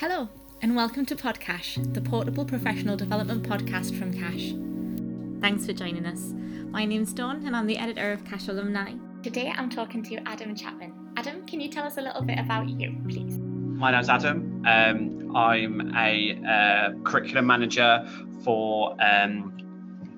Hello, 0.00 0.30
and 0.62 0.74
welcome 0.74 1.04
to 1.04 1.14
Podcash, 1.14 1.92
the 1.92 2.00
portable 2.00 2.46
professional 2.46 2.96
development 2.96 3.42
podcast 3.46 3.98
from 3.98 4.14
CACHE. 4.14 5.42
Thanks 5.42 5.66
for 5.66 5.74
joining 5.74 6.06
us. 6.06 6.32
My 6.70 6.86
name's 6.86 7.12
Dawn, 7.12 7.44
and 7.44 7.54
I'm 7.54 7.66
the 7.66 7.76
editor 7.76 8.10
of 8.10 8.24
CACHE 8.24 8.48
Alumni. 8.48 8.94
Today 9.22 9.52
I'm 9.54 9.68
talking 9.68 10.02
to 10.04 10.16
Adam 10.26 10.56
Chapman. 10.56 11.12
Adam, 11.18 11.44
can 11.44 11.60
you 11.60 11.68
tell 11.68 11.84
us 11.84 11.98
a 11.98 12.00
little 12.00 12.22
bit 12.22 12.38
about 12.38 12.70
you, 12.70 12.96
please? 13.10 13.36
My 13.36 13.90
name's 13.90 14.08
Adam. 14.08 14.64
Um, 14.66 15.36
I'm 15.36 15.94
a 15.94 16.40
uh, 16.48 16.92
curriculum 17.02 17.46
manager 17.46 18.02
for 18.42 18.96
um, 19.02 19.52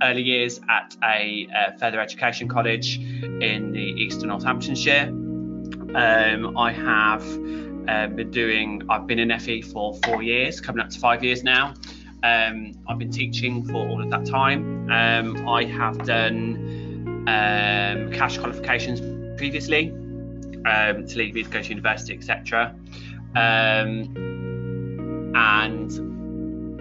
early 0.01 0.23
years 0.23 0.61
at 0.69 0.97
a 1.03 1.49
uh, 1.59 1.77
further 1.79 2.01
education 2.01 2.47
college 2.47 2.99
in 2.99 3.73
the 3.73 3.81
eastern 3.81 4.29
Northamptonshire. 4.29 5.09
Um, 5.97 6.57
I 6.57 6.71
have 6.71 7.25
uh, 7.89 8.09
been 8.09 8.31
doing, 8.31 8.83
I've 8.89 9.07
been 9.07 9.19
in 9.19 9.39
FE 9.39 9.63
for 9.63 9.95
four 10.05 10.23
years, 10.23 10.61
coming 10.61 10.81
up 10.85 10.91
to 10.91 10.99
five 10.99 11.23
years 11.25 11.43
now. 11.43 11.75
Um, 12.23 12.75
I've 12.89 12.99
been 12.99 13.11
teaching 13.11 13.65
for 13.65 13.89
all 13.89 14.03
of 14.03 14.11
that 14.11 14.27
time. 14.27 14.91
Um, 14.91 15.49
I 15.49 15.65
have 15.65 16.05
done 16.07 17.27
um, 17.27 18.13
CACHE 18.13 18.39
qualifications 18.39 19.01
previously 19.37 19.91
um, 20.65 21.07
to 21.07 21.19
leave, 21.19 21.51
go 21.51 21.63
to 21.63 21.69
university, 21.69 22.15
etc. 22.15 22.75
Um, 23.35 24.15
and 25.35 26.12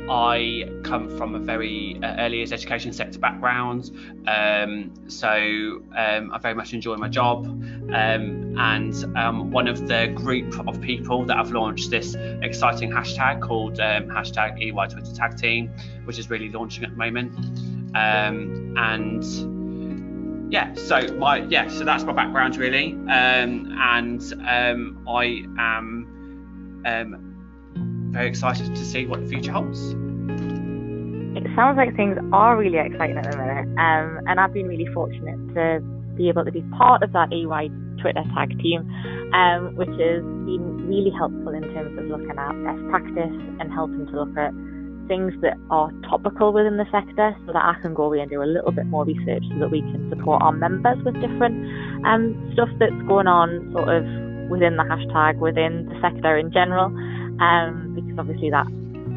I 0.09 0.69
come 0.83 1.15
from 1.17 1.35
a 1.35 1.39
very 1.39 1.99
uh, 2.03 2.15
early 2.19 2.41
education 2.41 2.91
sector 2.91 3.19
background, 3.19 3.91
um, 4.27 4.93
so 5.07 5.81
um, 5.95 6.31
I 6.33 6.37
very 6.39 6.55
much 6.55 6.73
enjoy 6.73 6.95
my 6.97 7.07
job. 7.07 7.45
Um, 7.45 8.55
and 8.57 8.93
um, 9.17 9.51
one 9.51 9.67
of 9.67 9.87
the 9.87 10.11
group 10.13 10.67
of 10.67 10.81
people 10.81 11.25
that 11.25 11.37
have 11.37 11.51
launched 11.51 11.89
this 11.89 12.15
exciting 12.41 12.91
hashtag 12.91 13.41
called 13.41 13.79
um, 13.79 14.07
hashtag 14.07 14.61
EY 14.61 14.87
Twitter 14.93 15.13
Tag 15.13 15.37
Team, 15.37 15.71
which 16.05 16.19
is 16.19 16.29
really 16.29 16.49
launching 16.49 16.83
at 16.83 16.91
the 16.91 16.97
moment. 16.97 17.33
Um, 17.95 18.75
and 18.77 19.23
yeah, 20.51 20.73
so 20.73 21.01
my 21.17 21.37
yeah, 21.43 21.69
so 21.69 21.85
that's 21.85 22.03
my 22.03 22.13
background 22.13 22.57
really, 22.57 22.97
and 23.09 24.33
I 25.07 25.45
am 25.57 27.30
very 28.11 28.27
excited 28.27 28.75
to 28.75 28.85
see 28.85 29.05
what 29.05 29.21
the 29.21 29.27
future 29.27 29.51
holds. 29.51 29.79
It 31.37 31.47
sounds 31.55 31.77
like 31.77 31.95
things 31.95 32.17
are 32.33 32.57
really 32.57 32.77
exciting 32.77 33.17
at 33.17 33.31
the 33.31 33.37
minute, 33.37 33.67
um, 33.79 34.19
and 34.27 34.39
I've 34.39 34.53
been 34.53 34.67
really 34.67 34.87
fortunate 34.93 35.39
to 35.55 35.79
be 36.15 36.27
able 36.27 36.43
to 36.43 36.51
be 36.51 36.61
part 36.77 37.03
of 37.03 37.13
that 37.13 37.31
EY 37.31 37.71
Twitter 38.01 38.23
tag 38.35 38.51
team, 38.59 38.83
um, 39.33 39.75
which 39.75 39.89
has 39.89 40.21
been 40.43 40.87
really 40.87 41.11
helpful 41.15 41.53
in 41.55 41.63
terms 41.73 41.97
of 41.97 42.05
looking 42.05 42.35
at 42.35 42.51
best 42.67 42.83
practice 42.91 43.35
and 43.59 43.71
helping 43.71 44.05
to 44.07 44.13
look 44.23 44.35
at 44.35 44.51
things 45.07 45.33
that 45.41 45.55
are 45.69 45.91
topical 46.07 46.53
within 46.53 46.77
the 46.77 46.85
sector 46.91 47.35
so 47.45 47.53
that 47.53 47.63
I 47.63 47.75
can 47.81 47.93
go 47.93 48.03
away 48.03 48.19
and 48.19 48.29
do 48.29 48.43
a 48.43 48.47
little 48.47 48.71
bit 48.71 48.85
more 48.85 49.03
research 49.03 49.43
so 49.51 49.59
that 49.59 49.71
we 49.71 49.81
can 49.81 50.11
support 50.11 50.41
our 50.43 50.51
members 50.51 50.99
with 51.03 51.15
different 51.19 51.63
um, 52.05 52.35
stuff 52.53 52.69
that's 52.79 53.01
going 53.07 53.27
on 53.27 53.71
sort 53.71 53.87
of 53.87 54.03
within 54.51 54.75
the 54.75 54.83
hashtag, 54.83 55.39
within 55.39 55.87
the 55.87 55.95
sector 56.03 56.37
in 56.37 56.51
general 56.51 56.91
um, 57.41 57.97
because 58.11 58.27
obviously 58.27 58.49
that 58.49 58.67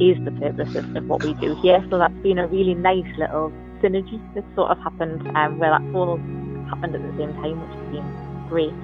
is 0.00 0.18
the 0.24 0.32
purpose 0.40 0.74
of, 0.74 0.96
of, 0.96 1.06
what 1.06 1.22
we 1.22 1.34
do 1.34 1.54
here. 1.62 1.84
So 1.90 1.98
that's 1.98 2.14
been 2.22 2.38
a 2.38 2.46
really 2.46 2.74
nice 2.74 3.06
little 3.18 3.52
synergy 3.82 4.18
that 4.34 4.44
sort 4.54 4.70
of 4.70 4.78
happened 4.78 5.26
um, 5.36 5.58
where 5.58 5.70
that's 5.70 5.94
all 5.94 6.16
happened 6.68 6.94
at 6.94 7.02
the 7.02 7.14
same 7.18 7.32
time, 7.34 7.60
which 7.60 7.78
has 7.78 7.88
been 7.92 8.46
great. 8.48 8.74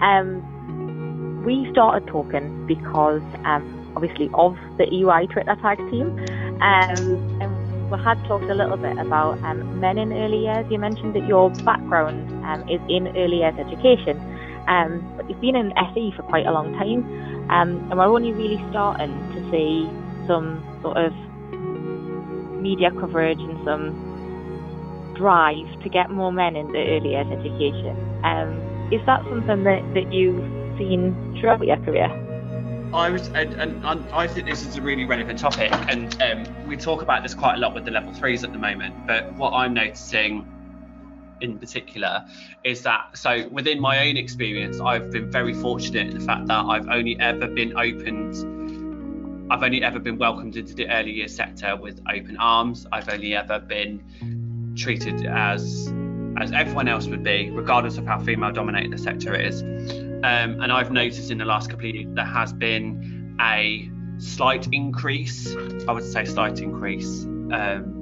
Um, 0.00 1.42
we 1.44 1.68
started 1.72 2.06
talking 2.06 2.66
because 2.66 3.22
um, 3.44 3.92
obviously 3.96 4.30
of 4.34 4.56
the 4.78 4.84
EY 4.86 5.26
Twitter 5.32 5.56
tag 5.62 5.78
team. 5.90 6.10
Um, 6.60 7.40
and 7.40 7.90
we 7.90 7.98
had 7.98 8.22
talked 8.28 8.44
a 8.44 8.54
little 8.54 8.76
bit 8.76 8.98
about 8.98 9.42
um, 9.42 9.80
men 9.80 9.98
in 9.98 10.12
early 10.12 10.44
years. 10.44 10.66
You 10.70 10.78
mentioned 10.78 11.14
that 11.16 11.26
your 11.26 11.50
background 11.64 12.30
um, 12.44 12.68
is 12.68 12.80
in 12.88 13.08
early 13.16 13.38
years 13.38 13.54
education, 13.58 14.20
but 15.16 15.28
you've 15.28 15.40
been 15.40 15.56
in 15.56 15.72
FE 15.94 16.12
for 16.16 16.22
quite 16.22 16.46
a 16.46 16.52
long 16.52 16.72
time. 16.74 17.02
Um, 17.50 17.88
and 17.90 17.98
we're 17.98 18.04
only 18.04 18.32
really 18.32 18.64
starting 18.70 19.10
to 19.34 19.50
see 19.50 19.90
some 20.26 20.64
sort 20.82 20.96
of 20.96 21.12
media 22.62 22.90
coverage 22.92 23.40
and 23.40 23.58
some 23.64 25.14
drive 25.16 25.66
to 25.82 25.88
get 25.88 26.10
more 26.10 26.32
men 26.32 26.54
into 26.54 26.78
early 26.78 27.10
years 27.10 27.26
education. 27.26 27.96
Um, 28.24 28.88
is 28.92 29.04
that 29.06 29.24
something 29.24 29.64
that, 29.64 29.82
that 29.94 30.12
you've 30.12 30.38
seen 30.78 31.36
throughout 31.40 31.64
your 31.66 31.76
career? 31.78 32.08
I 32.92 33.10
was, 33.10 33.28
and, 33.28 33.54
and, 33.54 33.84
and, 33.84 34.08
I 34.12 34.26
think 34.26 34.46
this 34.46 34.66
is 34.66 34.76
a 34.76 34.82
really 34.82 35.04
relevant 35.04 35.38
topic, 35.38 35.70
and 35.88 36.20
um, 36.22 36.66
we 36.66 36.76
talk 36.76 37.02
about 37.02 37.22
this 37.22 37.34
quite 37.34 37.54
a 37.54 37.58
lot 37.58 37.74
with 37.74 37.84
the 37.84 37.92
level 37.92 38.12
threes 38.12 38.42
at 38.42 38.52
the 38.52 38.58
moment. 38.58 39.06
But 39.06 39.32
what 39.34 39.52
I'm 39.52 39.74
noticing 39.74 40.44
in 41.40 41.58
particular 41.58 42.24
is 42.64 42.82
that 42.82 43.16
so 43.16 43.48
within 43.48 43.80
my 43.80 44.08
own 44.08 44.16
experience 44.16 44.80
i've 44.80 45.10
been 45.10 45.30
very 45.30 45.54
fortunate 45.54 46.08
in 46.08 46.18
the 46.18 46.24
fact 46.24 46.46
that 46.46 46.64
i've 46.66 46.88
only 46.88 47.18
ever 47.20 47.46
been 47.48 47.76
opened 47.76 48.34
i've 49.50 49.62
only 49.62 49.82
ever 49.82 49.98
been 49.98 50.16
welcomed 50.16 50.56
into 50.56 50.74
the 50.74 50.88
early 50.88 51.10
years 51.10 51.34
sector 51.34 51.76
with 51.76 52.00
open 52.08 52.36
arms. 52.38 52.86
I've 52.92 53.08
only 53.08 53.34
ever 53.34 53.58
been 53.58 54.74
treated 54.76 55.26
as 55.26 55.92
as 56.36 56.52
everyone 56.52 56.88
else 56.88 57.06
would 57.08 57.24
be 57.24 57.50
regardless 57.50 57.98
of 57.98 58.06
how 58.06 58.20
female 58.20 58.52
dominated 58.52 58.92
the 58.92 58.98
sector 58.98 59.34
is. 59.34 59.62
Um, 59.62 60.60
and 60.60 60.70
i've 60.70 60.90
noticed 60.90 61.30
in 61.30 61.38
the 61.38 61.44
last 61.44 61.70
couple 61.70 61.88
of 61.88 61.94
years 61.94 62.06
there 62.14 62.24
has 62.24 62.52
been 62.52 63.36
a 63.40 63.90
slight 64.18 64.68
increase 64.70 65.56
i 65.88 65.92
would 65.92 66.04
say 66.04 66.24
slight 66.26 66.60
increase 66.60 67.24
um, 67.24 67.99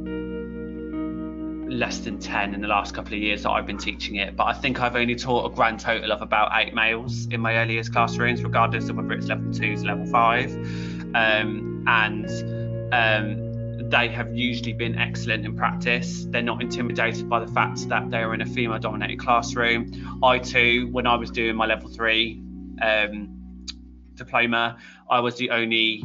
less 1.68 1.98
than 1.98 2.18
10 2.18 2.54
in 2.54 2.60
the 2.60 2.68
last 2.68 2.94
couple 2.94 3.14
of 3.14 3.20
years 3.20 3.42
that 3.42 3.50
I've 3.50 3.66
been 3.66 3.78
teaching 3.78 4.16
it, 4.16 4.36
but 4.36 4.44
I 4.44 4.52
think 4.52 4.80
I've 4.80 4.96
only 4.96 5.14
taught 5.14 5.50
a 5.50 5.54
grand 5.54 5.80
total 5.80 6.12
of 6.12 6.22
about 6.22 6.50
eight 6.54 6.74
males 6.74 7.26
in 7.26 7.40
my 7.40 7.56
earliest 7.56 7.92
classrooms, 7.92 8.42
regardless 8.42 8.88
of 8.88 8.96
whether 8.96 9.12
it's 9.12 9.26
level 9.26 9.52
two 9.52 9.76
to 9.76 9.82
level 9.84 10.06
five. 10.06 10.52
Um, 11.14 11.84
and 11.86 12.28
um, 12.92 13.88
they 13.90 14.08
have 14.08 14.34
usually 14.34 14.72
been 14.72 14.98
excellent 14.98 15.44
in 15.44 15.56
practice. 15.56 16.26
They're 16.28 16.42
not 16.42 16.60
intimidated 16.60 17.28
by 17.28 17.40
the 17.40 17.52
fact 17.52 17.88
that 17.88 18.10
they 18.10 18.18
are 18.18 18.34
in 18.34 18.40
a 18.40 18.46
female 18.46 18.78
dominated 18.78 19.18
classroom. 19.18 20.20
I 20.22 20.38
too, 20.38 20.88
when 20.92 21.06
I 21.06 21.16
was 21.16 21.30
doing 21.30 21.56
my 21.56 21.66
level 21.66 21.88
three 21.88 22.42
um, 22.82 23.66
diploma, 24.14 24.78
I 25.10 25.20
was 25.20 25.36
the 25.36 25.50
only 25.50 26.04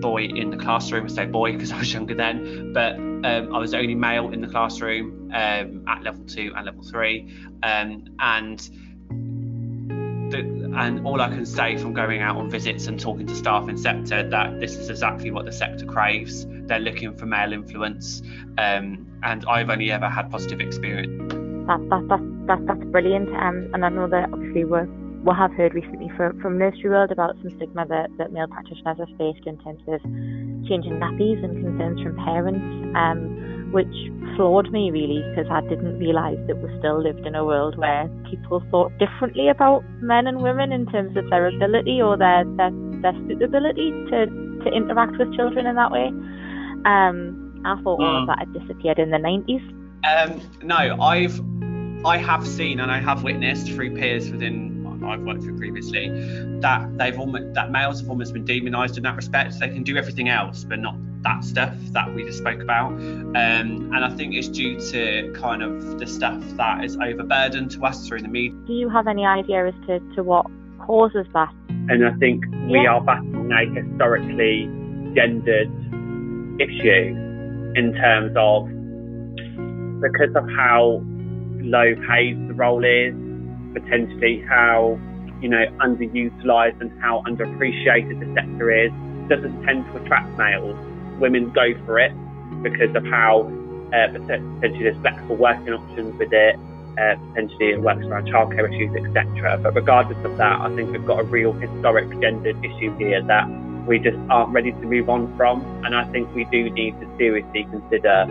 boy 0.00 0.24
in 0.24 0.50
the 0.50 0.56
classroom. 0.56 1.04
I 1.04 1.08
say 1.08 1.26
boy 1.26 1.52
because 1.52 1.72
I 1.76 1.78
was 1.78 1.92
younger 1.92 2.14
then, 2.14 2.72
but 2.72 2.96
um, 2.96 3.54
I 3.54 3.58
was 3.58 3.72
the 3.72 3.78
only 3.78 3.94
male 3.94 4.30
in 4.30 4.40
the 4.40 4.48
classroom 4.48 5.30
um, 5.34 5.84
at 5.88 6.02
level 6.02 6.24
two 6.24 6.52
and 6.56 6.66
level 6.66 6.82
three, 6.82 7.34
um, 7.62 8.04
and 8.18 8.58
the, 10.30 10.72
and 10.76 11.06
all 11.06 11.20
I 11.20 11.28
can 11.28 11.44
say 11.44 11.76
from 11.76 11.92
going 11.92 12.22
out 12.22 12.36
on 12.36 12.48
visits 12.50 12.86
and 12.86 12.98
talking 12.98 13.26
to 13.26 13.34
staff 13.34 13.68
in 13.68 13.76
sector 13.76 14.28
that 14.28 14.60
this 14.60 14.76
is 14.76 14.88
exactly 14.88 15.30
what 15.30 15.44
the 15.44 15.52
sector 15.52 15.86
craves. 15.86 16.46
They're 16.48 16.78
looking 16.78 17.16
for 17.16 17.26
male 17.26 17.52
influence, 17.52 18.22
um, 18.58 19.06
and 19.22 19.44
I've 19.46 19.70
only 19.70 19.90
ever 19.90 20.08
had 20.08 20.30
positive 20.30 20.60
experience. 20.60 21.32
That, 21.66 21.86
that, 21.90 22.08
that, 22.08 22.46
that, 22.46 22.66
that's 22.66 22.84
brilliant, 22.90 23.28
um, 23.30 23.70
and 23.74 23.84
I 23.84 23.88
know 23.88 24.08
that 24.08 24.32
obviously 24.32 24.64
we're 24.64 24.88
we 25.24 25.34
have 25.36 25.52
heard 25.52 25.74
recently 25.74 26.10
from, 26.16 26.40
from 26.40 26.56
Nursery 26.56 26.88
World 26.88 27.10
about 27.10 27.36
some 27.42 27.50
stigma 27.56 27.86
that, 27.86 28.08
that 28.16 28.32
male 28.32 28.48
practitioners 28.48 28.96
have 28.98 29.08
faced 29.18 29.44
in 29.46 29.58
terms 29.60 29.82
of 29.86 30.00
changing 30.64 30.96
nappies 30.96 31.44
and 31.44 31.60
concerns 31.60 32.00
from 32.00 32.16
parents, 32.24 32.64
um, 32.96 33.68
which 33.72 33.92
floored 34.36 34.72
me 34.72 34.90
really 34.90 35.20
because 35.30 35.50
I 35.50 35.60
didn't 35.68 35.98
realise 35.98 36.40
that 36.46 36.56
we 36.56 36.72
still 36.78 37.02
lived 37.02 37.26
in 37.26 37.34
a 37.34 37.44
world 37.44 37.76
where 37.76 38.08
people 38.30 38.62
thought 38.70 38.92
differently 38.98 39.48
about 39.48 39.84
men 40.00 40.26
and 40.26 40.40
women 40.40 40.72
in 40.72 40.86
terms 40.86 41.16
of 41.16 41.28
their 41.28 41.48
ability 41.48 42.00
or 42.00 42.16
their, 42.16 42.44
their, 42.56 42.72
their 43.04 43.12
suitability 43.28 43.90
to, 44.08 44.26
to 44.64 44.68
interact 44.72 45.18
with 45.18 45.34
children 45.36 45.66
in 45.66 45.76
that 45.76 45.92
way. 45.92 46.08
Um, 46.88 47.60
I 47.66 47.76
thought 47.82 48.00
all 48.00 48.22
of 48.22 48.24
mm. 48.24 48.26
that 48.28 48.38
had 48.38 48.52
disappeared 48.54 48.98
in 48.98 49.10
the 49.10 49.18
90s. 49.18 49.60
Um, 50.00 50.40
no, 50.62 50.96
I've 51.02 51.38
I 52.02 52.16
have 52.16 52.46
seen 52.46 52.80
and 52.80 52.90
I 52.90 52.98
have 52.98 53.22
witnessed 53.22 53.70
through 53.72 53.94
peers 53.94 54.30
within 54.30 54.79
I've 55.04 55.22
worked 55.22 55.42
with 55.42 55.58
previously, 55.58 56.08
that 56.60 56.98
they've 56.98 57.18
almost 57.18 57.54
that 57.54 57.70
males 57.70 58.00
have 58.00 58.10
almost 58.10 58.32
been 58.32 58.44
demonized 58.44 58.96
in 58.96 59.02
that 59.04 59.16
respect. 59.16 59.58
They 59.58 59.68
can 59.68 59.82
do 59.82 59.96
everything 59.96 60.28
else, 60.28 60.64
but 60.64 60.78
not 60.78 60.96
that 61.22 61.44
stuff 61.44 61.74
that 61.92 62.14
we 62.14 62.24
just 62.24 62.38
spoke 62.38 62.60
about. 62.60 62.92
Um, 62.92 63.34
and 63.34 64.04
I 64.04 64.10
think 64.10 64.34
it's 64.34 64.48
due 64.48 64.80
to 64.90 65.32
kind 65.34 65.62
of 65.62 65.98
the 65.98 66.06
stuff 66.06 66.42
that 66.56 66.84
is 66.84 66.96
overburdened 66.96 67.70
to 67.72 67.84
us 67.84 68.06
through 68.06 68.22
the 68.22 68.28
media. 68.28 68.58
Do 68.66 68.72
you 68.72 68.88
have 68.88 69.06
any 69.06 69.26
idea 69.26 69.68
as 69.68 69.74
to, 69.86 70.00
to 70.14 70.22
what 70.22 70.46
causes 70.78 71.26
that? 71.34 71.52
And 71.68 72.06
I 72.06 72.12
think 72.14 72.44
yeah. 72.50 72.66
we 72.68 72.86
are 72.86 73.00
battling 73.00 73.52
a 73.52 73.80
historically 73.80 74.66
gendered 75.14 75.70
issue 76.60 77.16
in 77.74 77.92
terms 77.94 78.34
of 78.36 78.68
because 80.00 80.34
of 80.34 80.48
how 80.56 81.02
low 81.62 81.94
paid 82.08 82.48
the 82.48 82.54
role 82.54 82.84
is 82.84 83.14
potentially 83.72 84.44
how 84.48 84.98
you 85.40 85.48
know, 85.48 85.64
underutilized 85.80 86.80
and 86.80 86.92
how 87.00 87.22
underappreciated 87.26 88.20
the 88.20 88.34
sector 88.34 88.70
is. 88.70 88.92
Doesn't 89.28 89.62
tend 89.64 89.84
to 89.86 90.02
attract 90.02 90.36
males. 90.36 90.76
Women 91.18 91.50
go 91.50 91.72
for 91.86 91.98
it 91.98 92.12
because 92.62 92.94
of 92.94 93.04
how 93.04 93.50
uh, 93.92 94.12
potentially 94.12 94.84
there's 94.84 95.00
flexible 95.00 95.36
working 95.36 95.72
options 95.72 96.18
with 96.18 96.32
it. 96.32 96.56
Uh, 96.98 97.16
potentially 97.30 97.70
it 97.70 97.80
works 97.80 98.04
around 98.04 98.26
childcare 98.26 98.68
issues, 98.68 98.92
etc. 98.96 99.58
But 99.62 99.74
regardless 99.74 100.22
of 100.24 100.36
that, 100.36 100.60
I 100.60 100.74
think 100.74 100.92
we've 100.92 101.06
got 101.06 101.20
a 101.20 101.24
real 101.24 101.52
historic 101.52 102.10
gendered 102.20 102.62
issue 102.64 102.94
here 102.98 103.22
that 103.22 103.48
we 103.86 103.98
just 103.98 104.18
aren't 104.28 104.52
ready 104.52 104.72
to 104.72 104.82
move 104.82 105.08
on 105.08 105.34
from. 105.36 105.62
And 105.84 105.94
I 105.94 106.04
think 106.10 106.34
we 106.34 106.44
do 106.46 106.68
need 106.70 107.00
to 107.00 107.16
seriously 107.16 107.66
consider 107.70 108.26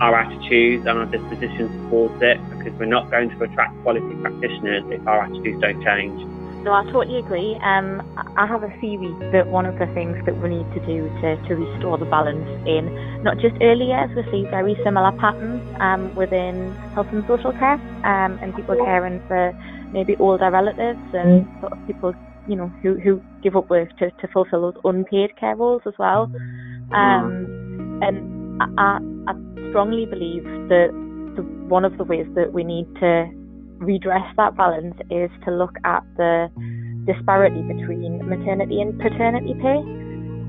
our 0.00 0.14
attitudes 0.14 0.86
and 0.86 0.98
our 0.98 1.06
dispositions 1.06 1.70
towards 1.88 2.14
it 2.22 2.38
because 2.50 2.72
we're 2.78 2.86
not 2.86 3.10
going 3.10 3.30
to 3.30 3.44
attract 3.44 3.80
quality 3.82 4.14
practitioners 4.20 4.84
if 4.88 5.06
our 5.06 5.22
attitudes 5.22 5.60
don't 5.60 5.82
change. 5.82 6.16
No, 6.62 6.72
I 6.72 6.84
totally 6.92 7.18
agree. 7.18 7.58
Um, 7.64 8.06
I 8.36 8.46
have 8.46 8.62
a 8.62 8.70
theory 8.80 9.10
that 9.32 9.48
one 9.48 9.66
of 9.66 9.74
the 9.80 9.86
things 9.94 10.14
that 10.26 10.40
we 10.40 10.48
need 10.48 10.70
to 10.74 10.80
do 10.86 11.10
to, 11.20 11.34
to 11.48 11.54
restore 11.56 11.98
the 11.98 12.04
balance 12.04 12.46
in 12.66 12.86
not 13.24 13.38
just 13.38 13.56
early 13.60 13.86
years, 13.86 14.10
we 14.14 14.22
see 14.30 14.46
very 14.48 14.78
similar 14.84 15.10
patterns 15.18 15.60
um, 15.80 16.14
within 16.14 16.72
health 16.94 17.08
and 17.10 17.24
social 17.26 17.50
care 17.58 17.82
um, 18.06 18.38
and 18.40 18.54
people 18.54 18.76
caring 18.76 19.20
for 19.26 19.50
maybe 19.92 20.14
older 20.20 20.50
relatives 20.52 21.02
and 21.12 21.48
sort 21.60 21.72
of 21.72 21.86
people, 21.88 22.14
you 22.46 22.54
know, 22.54 22.68
who, 22.80 22.94
who 22.94 23.20
give 23.42 23.56
up 23.56 23.68
work 23.68 23.90
to, 23.98 24.12
to 24.22 24.28
fulfill 24.32 24.70
those 24.70 24.80
unpaid 24.84 25.36
care 25.36 25.56
roles 25.56 25.82
as 25.84 25.94
well. 25.98 26.30
Um, 26.94 27.98
and 28.02 28.62
I 28.78 28.98
strongly 29.72 30.04
believe 30.04 30.44
that 30.68 30.92
the, 31.36 31.42
one 31.72 31.84
of 31.84 31.96
the 31.96 32.04
ways 32.04 32.26
that 32.36 32.52
we 32.52 32.62
need 32.62 32.84
to 33.00 33.24
redress 33.80 34.28
that 34.36 34.54
balance 34.54 34.94
is 35.10 35.30
to 35.44 35.50
look 35.50 35.74
at 35.84 36.04
the 36.16 36.52
disparity 37.08 37.62
between 37.62 38.20
maternity 38.28 38.80
and 38.80 38.92
paternity 39.00 39.54
pay. 39.56 39.80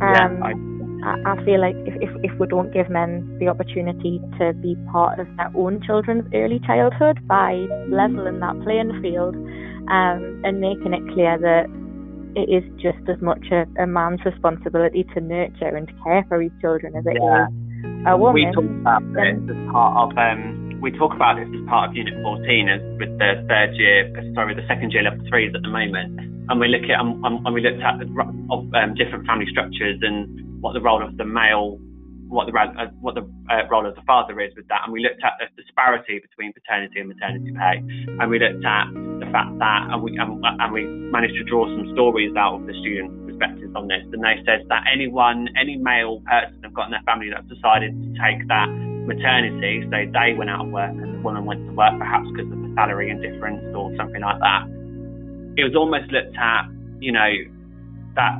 Um, 0.04 0.44
yeah, 0.44 1.08
I, 1.08 1.40
I 1.40 1.46
feel 1.46 1.60
like 1.60 1.76
if, 1.88 1.96
if, 2.04 2.32
if 2.32 2.40
we 2.40 2.48
don't 2.48 2.72
give 2.74 2.90
men 2.90 3.24
the 3.40 3.48
opportunity 3.48 4.20
to 4.40 4.54
be 4.60 4.76
part 4.92 5.20
of 5.20 5.28
their 5.38 5.52
own 5.56 5.82
children's 5.88 6.28
early 6.34 6.60
childhood 6.68 7.26
by 7.26 7.66
leveling 7.88 8.40
that 8.40 8.60
playing 8.64 8.92
field 9.02 9.36
um, 9.88 10.44
and 10.44 10.60
making 10.60 10.94
it 10.94 11.04
clear 11.14 11.40
that 11.40 11.72
it 12.36 12.52
is 12.52 12.64
just 12.76 13.08
as 13.08 13.22
much 13.22 13.46
a, 13.52 13.66
a 13.82 13.88
man's 13.88 14.20
responsibility 14.26 15.06
to 15.16 15.22
nurture 15.22 15.76
and 15.76 15.88
care 16.04 16.26
for 16.28 16.42
his 16.42 16.52
children 16.62 16.96
as 16.96 17.06
it 17.06 17.18
yeah. 17.22 17.48
is 17.48 17.63
a 18.08 18.18
woman. 18.18 18.34
We 18.34 18.52
talk 18.52 18.66
about 18.66 19.04
this 19.14 19.38
as 19.50 19.60
part 19.72 19.94
of 20.00 20.18
um, 20.18 20.80
we 20.82 20.92
talk 20.92 21.16
about 21.16 21.40
this 21.40 21.48
as 21.48 21.64
part 21.68 21.90
of 21.90 21.96
Unit 21.96 22.16
14 22.22 22.70
as 22.70 22.82
with 23.00 23.12
the 23.16 23.40
third 23.48 23.72
year, 23.80 24.12
sorry, 24.36 24.56
the 24.56 24.68
second 24.68 24.92
year 24.92 25.04
level 25.04 25.24
threes 25.30 25.56
at 25.56 25.62
the 25.64 25.72
moment, 25.72 26.20
and 26.20 26.60
we 26.60 26.68
look 26.68 26.84
at 26.90 27.00
um, 27.00 27.24
um, 27.24 27.40
and 27.46 27.56
we 27.56 27.62
looked 27.62 27.82
at 27.82 28.00
the 28.00 28.08
of 28.52 28.68
um, 28.76 28.96
different 28.96 29.26
family 29.26 29.48
structures 29.50 30.00
and 30.02 30.28
what 30.62 30.74
the 30.74 30.82
role 30.82 31.04
of 31.04 31.16
the 31.18 31.26
male 31.26 31.80
what 32.28 32.48
the 32.50 32.54
uh, 32.58 32.90
what 33.00 33.16
the 33.16 33.24
uh, 33.48 33.64
role 33.70 33.86
of 33.86 33.96
the 33.96 34.02
father 34.04 34.40
is 34.42 34.52
with 34.58 34.68
that, 34.68 34.82
and 34.84 34.92
we 34.92 35.00
looked 35.00 35.24
at 35.24 35.40
the 35.40 35.48
disparity 35.62 36.20
between 36.20 36.52
paternity 36.52 37.00
and 37.00 37.08
maternity 37.08 37.54
pay, 37.54 37.78
and 38.20 38.26
we 38.30 38.40
looked 38.40 38.66
at 38.66 38.88
the 39.24 39.30
fact 39.32 39.54
that, 39.60 39.88
and 39.94 40.02
we 40.02 40.18
and, 40.18 40.44
and 40.44 40.74
we 40.74 40.84
managed 40.84 41.36
to 41.36 41.44
draw 41.46 41.64
some 41.70 41.88
stories 41.94 42.36
out 42.36 42.60
of 42.60 42.68
the 42.68 42.74
student 42.82 43.23
perspectives 43.44 43.76
on 43.76 43.88
this, 43.88 44.04
and 44.12 44.24
they 44.24 44.40
said 44.46 44.66
that 44.70 44.84
anyone, 44.92 45.50
any 45.60 45.78
male 45.78 46.22
person 46.26 46.64
have 46.64 46.74
got 46.74 46.86
in 46.86 46.92
their 46.92 47.04
family 47.06 47.30
that's 47.30 47.48
decided 47.48 47.92
to 47.92 48.10
take 48.20 48.48
that 48.48 48.68
maternity, 49.06 49.84
so 49.84 49.98
they 50.12 50.34
went 50.34 50.50
out 50.50 50.66
of 50.66 50.72
work 50.72 50.92
and 50.92 51.16
the 51.16 51.22
woman 51.22 51.46
went 51.46 51.66
to 51.68 51.74
work 51.74 51.98
perhaps 52.00 52.28
because 52.32 52.52
of 52.52 52.58
the 52.58 52.72
salary 52.76 53.10
indifference 53.10 53.64
or 53.76 53.92
something 53.98 54.22
like 54.22 54.40
that. 54.40 54.64
It 55.58 55.64
was 55.64 55.76
almost 55.76 56.12
looked 56.12 56.36
at, 56.38 56.64
you 57.00 57.12
know, 57.12 57.30
that 58.16 58.40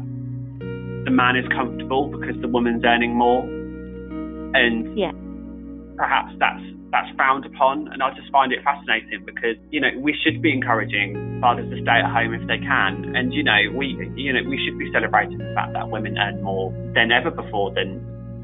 the 1.06 1.12
man 1.12 1.36
is 1.36 1.46
comfortable 1.50 2.08
because 2.08 2.40
the 2.42 2.48
woman's 2.48 2.84
earning 2.86 3.14
more 3.16 3.44
and 4.56 4.98
yeah. 4.98 5.12
perhaps 5.98 6.32
that's 6.40 6.64
that's 6.94 7.10
frowned 7.18 7.44
upon. 7.44 7.90
And 7.90 8.06
I 8.06 8.14
just 8.14 8.30
find 8.30 8.54
it 8.54 8.62
fascinating 8.64 9.26
because 9.26 9.58
you 9.74 9.82
know 9.82 9.90
we 9.98 10.14
should 10.22 10.40
be 10.46 10.54
encouraging 10.54 11.42
fathers 11.42 11.66
to 11.74 11.78
stay 11.82 11.98
at 11.98 12.08
home 12.08 12.38
if 12.38 12.46
they 12.46 12.62
can, 12.62 13.18
and 13.18 13.34
you 13.34 13.42
know 13.42 13.74
we 13.74 13.98
you 14.16 14.32
know 14.32 14.46
we 14.46 14.62
should 14.62 14.78
be 14.78 14.88
celebrating 14.94 15.42
the 15.42 15.52
fact 15.58 15.74
that 15.74 15.90
women 15.90 16.16
earn 16.22 16.40
more 16.46 16.70
than 16.94 17.12
ever 17.12 17.34
before 17.34 17.74
than 17.74 17.98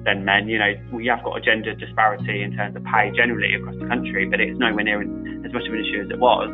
than 0.03 0.25
men. 0.25 0.49
You 0.49 0.57
know 0.57 0.73
we 0.91 1.05
have 1.05 1.21
got 1.21 1.37
a 1.37 1.41
gender 1.45 1.77
disparity 1.77 2.41
in 2.41 2.57
terms 2.57 2.75
of 2.75 2.83
pay 2.89 3.13
generally 3.13 3.53
across 3.53 3.77
the 3.77 3.85
country, 3.85 4.25
but 4.25 4.41
it's 4.41 4.57
nowhere 4.57 4.83
near 4.83 5.05
as 5.05 5.53
much 5.53 5.69
of 5.69 5.71
an 5.71 5.79
issue 5.85 6.01
as 6.01 6.09
it 6.09 6.19
was. 6.19 6.49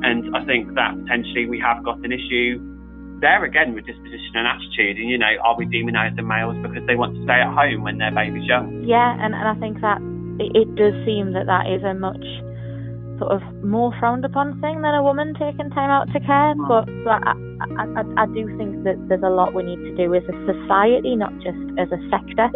And 0.00 0.32
I 0.32 0.46
think 0.46 0.72
that 0.78 0.96
potentially 0.96 1.44
we 1.44 1.60
have 1.60 1.84
got 1.84 2.00
an 2.00 2.14
issue 2.14 2.56
there 3.20 3.44
again 3.44 3.74
with 3.74 3.84
disposition 3.84 4.32
and 4.32 4.48
attitude. 4.48 4.96
And, 4.96 5.08
you 5.08 5.18
know, 5.18 5.36
are 5.44 5.56
we 5.56 5.66
demonising 5.66 6.24
males 6.24 6.56
because 6.64 6.80
they 6.88 6.96
want 6.96 7.14
to 7.14 7.20
stay 7.24 7.36
at 7.36 7.52
home 7.52 7.84
when 7.84 7.98
their 7.98 8.10
baby's 8.10 8.48
young? 8.48 8.82
Yeah, 8.88 9.12
and, 9.20 9.36
and 9.36 9.44
I 9.44 9.54
think 9.60 9.80
that 9.84 10.00
it, 10.40 10.56
it 10.56 10.68
does 10.74 10.96
seem 11.04 11.32
that 11.36 11.44
that 11.46 11.68
is 11.68 11.84
a 11.84 11.92
much 11.92 12.24
sort 13.20 13.36
of 13.36 13.42
more 13.62 13.92
frowned 14.00 14.24
upon 14.24 14.58
thing 14.64 14.80
than 14.80 14.94
a 14.94 15.02
woman 15.02 15.34
taking 15.34 15.68
time 15.70 15.92
out 15.92 16.08
to 16.12 16.20
care. 16.20 16.56
Mm. 16.56 16.68
But, 16.68 16.88
but 17.04 17.20
I, 17.28 17.36
I, 17.76 18.24
I, 18.24 18.26
do 18.32 18.48
think 18.56 18.82
that 18.84 18.96
there's 19.08 19.22
a 19.22 19.28
lot 19.28 19.52
we 19.52 19.62
need 19.62 19.76
to 19.76 19.94
do 19.94 20.14
as 20.14 20.24
a 20.24 20.36
society, 20.48 21.14
not 21.14 21.32
just 21.44 21.60
as 21.76 21.92
a 21.92 22.00
sector, 22.08 22.48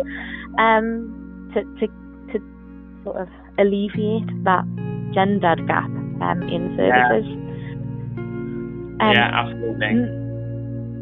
um, 0.58 1.12
to, 1.52 1.60
to, 1.60 1.86
to 2.32 2.40
sort 3.04 3.16
of 3.20 3.28
alleviate 3.58 4.32
that 4.48 4.64
gender 5.12 5.54
gap 5.68 5.92
um, 6.24 6.40
in 6.48 6.72
services. 6.80 7.28
Yeah, 7.28 9.04
um, 9.04 9.12
yeah 9.12 9.30
absolutely. 9.36 9.86
N- 9.86 10.23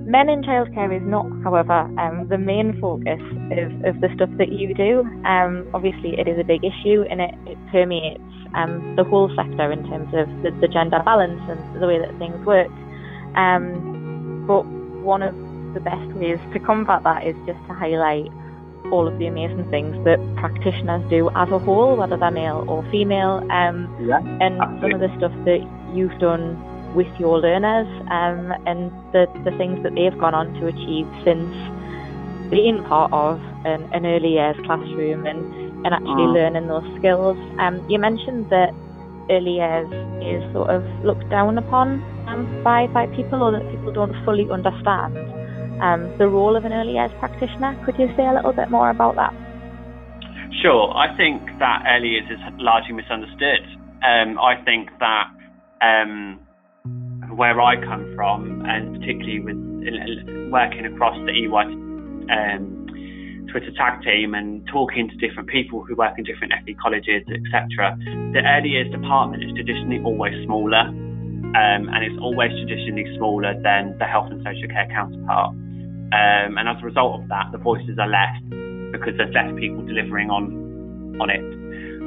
Men 0.05 0.29
in 0.29 0.43
childcare 0.43 0.95
is 0.95 1.03
not, 1.07 1.27
however, 1.45 1.87
um, 1.99 2.27
the 2.29 2.39
main 2.39 2.79
focus 2.81 3.21
of, 3.55 3.95
of 3.95 4.01
the 4.01 4.09
stuff 4.17 4.31
that 4.39 4.51
you 4.51 4.75
do. 4.75 5.01
Um, 5.25 5.69
obviously, 5.73 6.19
it 6.19 6.27
is 6.27 6.39
a 6.41 6.45
big 6.45 6.65
issue 6.65 7.05
and 7.09 7.21
it, 7.21 7.35
it 7.47 7.59
permeates 7.71 8.21
um, 8.55 8.95
the 8.97 9.05
whole 9.05 9.31
sector 9.37 9.71
in 9.71 9.87
terms 9.89 10.09
of 10.13 10.27
the, 10.43 10.51
the, 10.61 10.69
gender 10.69 11.01
balance 11.05 11.41
and 11.49 11.81
the 11.81 11.87
way 11.87 11.99
that 11.99 12.11
things 12.19 12.45
work. 12.45 12.69
Um, 13.37 14.45
but 14.47 14.67
one 15.07 15.23
of 15.23 15.35
the 15.75 15.81
best 15.81 16.05
ways 16.19 16.39
to 16.53 16.59
combat 16.59 17.03
that 17.05 17.27
is 17.27 17.37
just 17.47 17.59
to 17.69 17.73
highlight 17.73 18.29
all 18.91 19.09
of 19.09 19.19
the 19.19 19.27
amazing 19.27 19.71
things 19.71 19.97
that 20.05 20.19
practitioners 20.37 21.03
do 21.09 21.31
as 21.35 21.49
a 21.51 21.59
whole, 21.59 21.97
whether 21.97 22.17
they're 22.17 22.31
male 22.31 22.67
or 22.69 22.83
female. 22.91 23.41
Um, 23.51 23.89
yeah, 24.03 24.19
and 24.19 24.61
absolutely. 24.61 24.91
some 24.91 24.93
of 24.95 25.01
the 25.01 25.11
stuff 25.17 25.33
that 25.47 25.63
you've 25.95 26.19
done 26.19 26.59
with 26.94 27.09
your 27.19 27.41
learners 27.41 27.89
um, 28.11 28.53
and 28.67 28.91
the, 29.12 29.27
the 29.44 29.56
things 29.56 29.83
that 29.83 29.94
they've 29.94 30.19
gone 30.19 30.35
on 30.35 30.53
to 30.61 30.67
achieve 30.67 31.08
since 31.25 31.49
being 32.51 32.84
part 32.84 33.13
of 33.13 33.41
an, 33.65 33.82
an 33.93 34.05
early 34.05 34.34
years 34.34 34.56
classroom 34.65 35.27
and, 35.27 35.41
and 35.87 35.94
actually 35.94 36.29
mm. 36.29 36.34
learning 36.34 36.69
those 36.69 36.84
skills. 36.99 37.37
Um, 37.58 37.81
you 37.89 37.99
mentioned 37.99 38.51
that 38.51 38.75
early 39.31 39.56
years 39.56 39.89
is 40.20 40.44
sort 40.53 40.69
of 40.69 40.84
looked 41.05 41.29
down 41.31 41.56
upon 41.56 42.03
um, 42.29 42.44
by, 42.63 42.87
by 42.89 43.06
people 43.17 43.43
or 43.43 43.53
that 43.53 43.65
people 43.70 43.93
don't 43.93 44.13
fully 44.25 44.49
understand 44.51 45.17
um, 45.81 46.13
the 46.19 46.29
role 46.29 46.56
of 46.56 46.65
an 46.65 46.72
early 46.72 46.94
years 46.94 47.11
practitioner. 47.19 47.72
Could 47.84 47.99
you 47.99 48.13
say 48.17 48.27
a 48.27 48.34
little 48.34 48.53
bit 48.53 48.70
more 48.70 48.91
about 48.91 49.17
that? 49.17 49.32
Sure. 50.61 50.93
I 50.94 51.17
think 51.17 51.43
that 51.58 51.82
early 51.89 52.20
years 52.20 52.29
is 52.31 52.39
largely 52.58 52.93
misunderstood. 52.93 53.65
Um, 54.05 54.39
I 54.39 54.61
think 54.65 54.91
that 55.01 55.27
um, 55.81 56.39
where 57.36 57.60
I 57.60 57.77
come 57.77 58.12
from, 58.15 58.65
and 58.67 59.01
particularly 59.01 59.41
with 59.41 59.58
working 60.51 60.86
across 60.86 61.17
the 61.27 61.32
EY 61.32 61.65
um, 62.31 62.82
Twitter 63.51 63.72
tag 63.77 64.03
team 64.03 64.34
and 64.34 64.67
talking 64.72 65.08
to 65.08 65.17
different 65.17 65.48
people 65.48 65.84
who 65.84 65.94
work 65.94 66.17
in 66.19 66.24
different 66.24 66.53
FE 66.65 66.74
colleges, 66.74 67.22
etc. 67.29 67.96
The 68.32 68.41
early 68.46 68.70
years 68.70 68.91
department 68.91 69.44
is 69.44 69.51
traditionally 69.55 70.01
always 70.05 70.32
smaller, 70.44 70.89
um, 70.89 71.89
and 71.93 72.01
it's 72.05 72.17
always 72.20 72.51
traditionally 72.53 73.05
smaller 73.17 73.55
than 73.60 73.96
the 73.98 74.06
health 74.06 74.31
and 74.31 74.41
social 74.44 74.69
care 74.69 74.89
counterpart. 74.89 75.53
Um, 76.12 76.56
and 76.60 76.69
as 76.69 76.77
a 76.81 76.84
result 76.84 77.20
of 77.20 77.29
that, 77.29 77.53
the 77.53 77.58
voices 77.58 77.98
are 77.98 78.08
less 78.08 78.36
because 78.93 79.17
there's 79.17 79.32
less 79.32 79.48
people 79.58 79.84
delivering 79.84 80.31
on 80.31 81.17
on 81.20 81.29
it. 81.29 81.44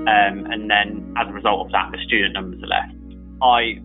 Um, 0.05 0.45
and 0.49 0.69
then 0.69 1.13
as 1.17 1.27
a 1.29 1.33
result 1.33 1.65
of 1.65 1.71
that, 1.71 1.89
the 1.91 1.97
student 2.05 2.33
numbers 2.33 2.61
are 2.61 2.69
less. 2.69 2.89
I 3.41 3.81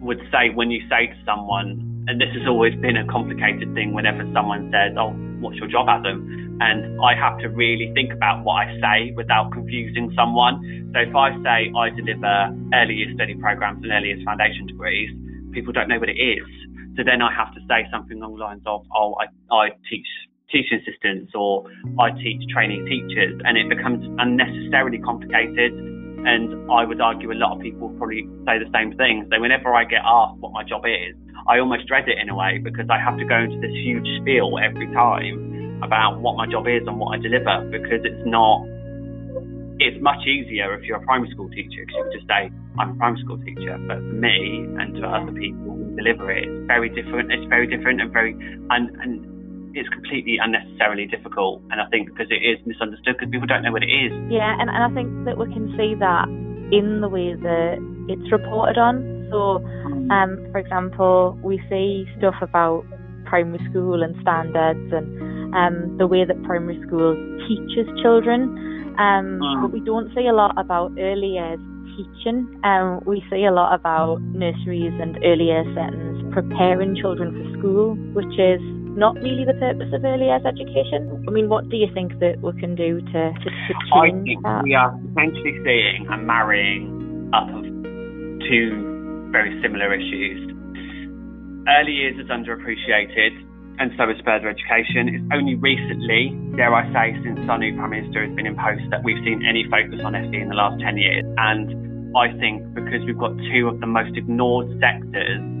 would 0.00 0.20
say 0.30 0.50
when 0.54 0.70
you 0.70 0.80
say 0.88 1.08
to 1.08 1.18
someone, 1.24 1.84
and 2.08 2.20
this 2.20 2.28
has 2.32 2.48
always 2.48 2.74
been 2.80 2.96
a 2.96 3.06
complicated 3.06 3.74
thing 3.74 3.92
whenever 3.92 4.24
someone 4.32 4.72
says, 4.72 4.96
Oh, 4.96 5.12
what's 5.40 5.56
your 5.58 5.68
job, 5.68 5.88
Adam? 5.88 6.56
And 6.60 6.98
I 7.04 7.14
have 7.14 7.38
to 7.40 7.48
really 7.48 7.92
think 7.94 8.12
about 8.12 8.42
what 8.44 8.66
I 8.66 8.66
say 8.80 9.12
without 9.14 9.52
confusing 9.52 10.10
someone. 10.16 10.90
So 10.94 11.00
if 11.00 11.14
I 11.14 11.36
say 11.44 11.70
I 11.76 11.90
deliver 11.90 12.50
early 12.74 12.94
years 12.94 13.14
study 13.14 13.34
programs 13.36 13.84
and 13.84 13.92
early 13.92 14.08
years 14.08 14.24
foundation 14.24 14.66
degrees, 14.66 15.10
people 15.52 15.72
don't 15.72 15.88
know 15.88 15.98
what 15.98 16.08
it 16.08 16.18
is. 16.18 16.48
So 16.96 17.04
then 17.04 17.22
I 17.22 17.30
have 17.30 17.54
to 17.54 17.60
say 17.68 17.86
something 17.92 18.18
along 18.18 18.38
the 18.38 18.42
lines 18.42 18.62
of, 18.66 18.86
Oh, 18.94 19.14
I, 19.20 19.28
I 19.54 19.68
teach 19.90 20.08
teaching 20.50 20.80
assistants 20.80 21.32
or 21.34 21.68
I 22.00 22.10
teach 22.16 22.40
training 22.48 22.86
teachers, 22.86 23.38
and 23.44 23.58
it 23.58 23.68
becomes 23.68 24.00
unnecessarily 24.18 24.98
complicated 24.98 25.76
and 26.26 26.70
I 26.70 26.84
would 26.84 27.00
argue 27.00 27.30
a 27.30 27.38
lot 27.38 27.56
of 27.56 27.62
people 27.62 27.88
probably 27.98 28.26
say 28.46 28.58
the 28.58 28.70
same 28.74 28.96
thing. 28.96 29.28
So 29.30 29.40
whenever 29.40 29.74
I 29.74 29.84
get 29.84 30.02
asked 30.04 30.38
what 30.40 30.52
my 30.52 30.64
job 30.64 30.82
is, 30.86 31.14
I 31.46 31.58
almost 31.58 31.86
dread 31.86 32.08
it 32.08 32.18
in 32.18 32.28
a 32.28 32.34
way 32.34 32.58
because 32.58 32.86
I 32.90 32.98
have 32.98 33.16
to 33.18 33.24
go 33.24 33.38
into 33.38 33.60
this 33.60 33.72
huge 33.72 34.06
spiel 34.20 34.58
every 34.58 34.86
time 34.92 35.80
about 35.82 36.20
what 36.20 36.36
my 36.36 36.46
job 36.46 36.66
is 36.66 36.82
and 36.86 36.98
what 36.98 37.14
I 37.14 37.22
deliver 37.22 37.68
because 37.70 38.02
it's 38.04 38.24
not. 38.26 38.66
It's 39.78 40.02
much 40.02 40.26
easier 40.26 40.74
if 40.74 40.82
you're 40.82 40.98
a 40.98 41.06
primary 41.06 41.30
school 41.30 41.48
teacher 41.50 41.86
because 41.86 41.94
you 41.94 42.02
can 42.02 42.12
just 42.12 42.26
say 42.26 42.50
I'm 42.82 42.90
a 42.90 42.94
primary 42.98 43.22
school 43.22 43.38
teacher. 43.38 43.78
But 43.86 44.02
for 44.02 44.18
me 44.18 44.66
and 44.74 44.94
to 44.98 45.06
other 45.06 45.30
people 45.30 45.78
who 45.78 45.94
deliver 45.94 46.34
it, 46.34 46.50
it's 46.50 46.66
very 46.66 46.90
different. 46.90 47.30
It's 47.30 47.46
very 47.46 47.70
different 47.70 48.00
and 48.02 48.12
very 48.12 48.34
and 48.34 48.90
and 48.98 49.37
it's 49.78 49.88
completely 49.88 50.38
unnecessarily 50.42 51.06
difficult. 51.06 51.62
And 51.70 51.80
I 51.80 51.86
think 51.88 52.10
because 52.10 52.28
it 52.30 52.42
is 52.42 52.58
misunderstood 52.66 53.16
because 53.18 53.30
people 53.30 53.46
don't 53.46 53.62
know 53.62 53.72
what 53.72 53.82
it 53.82 53.92
is. 53.92 54.12
Yeah, 54.30 54.54
and, 54.58 54.68
and 54.68 54.82
I 54.82 54.90
think 54.94 55.08
that 55.24 55.38
we 55.38 55.46
can 55.52 55.70
see 55.78 55.94
that 55.98 56.26
in 56.70 57.00
the 57.00 57.08
way 57.08 57.34
that 57.34 57.78
it's 58.08 58.28
reported 58.32 58.76
on. 58.76 59.28
So, 59.30 59.62
um, 60.12 60.40
for 60.52 60.58
example, 60.58 61.38
we 61.42 61.60
see 61.68 62.04
stuff 62.18 62.34
about 62.40 62.84
primary 63.24 63.60
school 63.70 64.02
and 64.02 64.16
standards 64.22 64.92
and 64.92 65.54
um, 65.54 65.96
the 65.98 66.06
way 66.06 66.24
that 66.24 66.36
primary 66.44 66.80
school 66.86 67.12
teaches 67.46 67.86
children, 68.02 68.96
um, 68.98 69.40
mm. 69.40 69.62
but 69.62 69.72
we 69.72 69.80
don't 69.80 70.08
see 70.14 70.26
a 70.26 70.32
lot 70.32 70.56
about 70.58 70.92
early 70.98 71.36
years 71.36 71.60
teaching. 71.96 72.48
Um, 72.64 73.00
we 73.06 73.22
see 73.30 73.44
a 73.44 73.52
lot 73.52 73.74
about 73.74 74.20
nurseries 74.32 74.92
and 75.00 75.18
early 75.24 75.52
years 75.52 75.66
settings 75.74 76.18
preparing 76.32 76.96
children 76.96 77.32
for 77.32 77.58
school, 77.58 77.94
which 78.14 78.32
is 78.38 78.60
not 78.98 79.14
really 79.22 79.46
the 79.46 79.54
purpose 79.54 79.94
of 79.94 80.02
early 80.04 80.26
years 80.26 80.42
education. 80.42 81.06
I 81.26 81.30
mean, 81.30 81.48
what 81.48 81.70
do 81.70 81.78
you 81.78 81.86
think 81.94 82.18
that 82.18 82.42
we 82.42 82.50
can 82.58 82.74
do 82.74 82.98
to, 82.98 83.20
to, 83.30 83.48
to 83.48 83.72
I 83.94 84.10
think 84.10 84.42
that? 84.42 84.66
we 84.66 84.74
are 84.74 84.90
potentially 84.90 85.54
seeing 85.62 86.10
a 86.10 86.18
marrying 86.18 87.30
up 87.30 87.46
of 87.46 87.62
two 88.50 89.30
very 89.30 89.54
similar 89.62 89.94
issues. 89.94 90.50
Early 91.78 91.94
years 91.94 92.18
is 92.18 92.26
underappreciated, 92.26 93.38
and 93.78 93.94
so 93.94 94.10
is 94.10 94.18
further 94.26 94.50
education. 94.50 95.06
It's 95.14 95.28
only 95.30 95.54
recently, 95.54 96.34
dare 96.58 96.74
I 96.74 96.90
say, 96.90 97.14
since 97.22 97.38
our 97.46 97.58
new 97.58 97.78
Prime 97.78 97.94
Minister 97.94 98.26
has 98.26 98.34
been 98.34 98.50
in 98.50 98.58
post, 98.58 98.82
that 98.90 99.04
we've 99.06 99.22
seen 99.22 99.46
any 99.46 99.62
focus 99.70 100.02
on 100.02 100.18
FE 100.18 100.34
in 100.34 100.48
the 100.50 100.58
last 100.58 100.82
10 100.82 100.98
years. 100.98 101.24
And 101.38 102.16
I 102.18 102.34
think 102.42 102.66
because 102.74 103.06
we've 103.06 103.20
got 103.20 103.36
two 103.54 103.70
of 103.70 103.78
the 103.78 103.86
most 103.86 104.16
ignored 104.18 104.66
sectors 104.82 105.57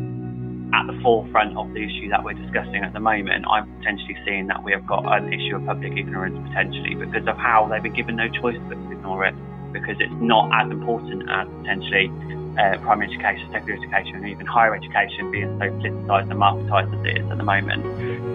at 0.74 0.86
the 0.86 0.98
forefront 1.02 1.56
of 1.56 1.72
the 1.72 1.82
issue 1.82 2.08
that 2.10 2.22
we're 2.22 2.34
discussing 2.34 2.84
at 2.84 2.92
the 2.92 3.00
moment, 3.00 3.44
I'm 3.48 3.66
potentially 3.78 4.16
seeing 4.24 4.46
that 4.48 4.62
we 4.62 4.72
have 4.72 4.86
got 4.86 5.04
an 5.06 5.32
issue 5.32 5.56
of 5.56 5.64
public 5.64 5.96
ignorance 5.96 6.36
potentially 6.48 6.94
because 6.94 7.26
of 7.26 7.36
how 7.36 7.68
they've 7.68 7.82
been 7.82 7.94
given 7.94 8.16
no 8.16 8.28
choice 8.28 8.58
but 8.68 8.74
to 8.74 8.92
ignore 8.92 9.24
it 9.24 9.34
because 9.72 9.96
it's 10.00 10.12
not 10.20 10.50
as 10.52 10.70
important 10.70 11.28
as 11.28 11.48
potentially 11.60 12.10
uh, 12.58 12.76
primary 12.82 13.08
education, 13.08 13.48
secondary 13.52 13.78
education, 13.78 14.16
and 14.16 14.28
even 14.28 14.46
higher 14.46 14.74
education 14.74 15.30
being 15.30 15.58
so 15.58 15.66
politicised 15.66 16.30
and 16.30 16.40
marketised 16.40 16.92
as 16.98 17.06
it 17.06 17.22
is 17.22 17.30
at 17.30 17.38
the 17.38 17.44
moment, 17.44 17.84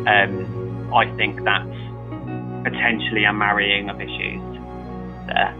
um, 0.07 0.93
I 0.93 1.05
think 1.17 1.43
that's 1.43 1.77
potentially 2.63 3.25
a 3.25 3.33
marrying 3.33 3.89
of 3.89 3.99
issues 3.99 4.41
there. 5.27 5.53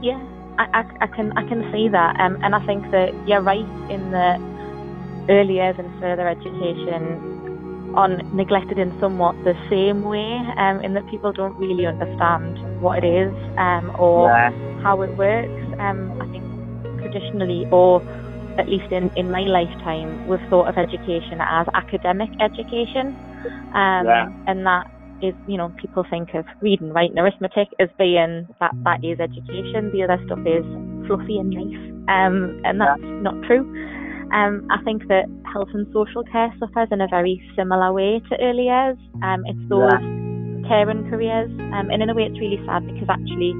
Yeah, 0.00 0.22
I, 0.58 0.80
I, 0.80 1.04
I 1.04 1.06
can 1.08 1.36
I 1.36 1.46
can 1.46 1.70
see 1.72 1.88
that, 1.88 2.18
um, 2.20 2.38
and 2.42 2.54
I 2.54 2.64
think 2.64 2.90
that 2.90 3.12
you're 3.28 3.42
right 3.42 3.68
in 3.90 4.10
the 4.10 4.57
early 5.28 5.54
years 5.54 5.76
and 5.78 5.88
further 6.00 6.28
education 6.28 7.94
on 7.94 8.20
neglected 8.36 8.78
in 8.78 8.92
somewhat 9.00 9.34
the 9.44 9.54
same 9.70 10.04
way, 10.04 10.38
um, 10.58 10.80
in 10.80 10.94
that 10.94 11.06
people 11.08 11.32
don't 11.32 11.56
really 11.56 11.86
understand 11.86 12.58
what 12.80 13.02
it 13.02 13.06
is 13.06 13.32
um, 13.58 13.90
or 13.98 14.28
yeah. 14.28 14.50
how 14.82 15.00
it 15.02 15.16
works. 15.16 15.48
Um, 15.78 16.20
I 16.20 16.26
think 16.28 16.44
traditionally, 17.00 17.66
or 17.70 18.02
at 18.58 18.68
least 18.68 18.92
in, 18.92 19.10
in 19.16 19.30
my 19.30 19.40
lifetime, 19.40 20.26
we've 20.28 20.40
thought 20.50 20.68
of 20.68 20.76
education 20.76 21.40
as 21.40 21.66
academic 21.74 22.28
education. 22.40 23.16
Um, 23.74 24.04
yeah. 24.06 24.28
And 24.46 24.66
that 24.66 24.90
is, 25.22 25.34
you 25.46 25.56
know, 25.56 25.72
people 25.80 26.04
think 26.10 26.34
of 26.34 26.44
reading, 26.60 26.92
writing, 26.92 27.18
arithmetic 27.18 27.68
as 27.78 27.88
being 27.98 28.48
that, 28.60 28.72
that 28.84 29.04
is 29.04 29.18
education. 29.20 29.90
The 29.92 30.02
other 30.04 30.18
stuff 30.26 30.40
is 30.40 30.64
fluffy 31.06 31.38
and 31.38 31.50
nice. 31.50 31.78
Um, 32.08 32.60
and 32.64 32.80
that's 32.80 33.00
yeah. 33.00 33.20
not 33.22 33.34
true. 33.46 33.64
Um, 34.32 34.68
I 34.70 34.82
think 34.84 35.08
that 35.08 35.24
health 35.52 35.68
and 35.72 35.86
social 35.92 36.22
care 36.24 36.52
suffers 36.60 36.88
in 36.90 37.00
a 37.00 37.08
very 37.08 37.40
similar 37.56 37.92
way 37.92 38.20
to 38.28 38.34
early 38.40 38.68
years. 38.68 38.98
Um, 39.22 39.44
it's 39.46 39.64
those 39.68 39.88
yeah. 39.88 40.68
caring 40.68 41.08
careers, 41.08 41.50
um, 41.72 41.88
and 41.90 42.02
in 42.02 42.10
a 42.10 42.14
way, 42.14 42.28
it's 42.28 42.38
really 42.38 42.60
sad 42.66 42.84
because 42.86 43.08
actually 43.08 43.56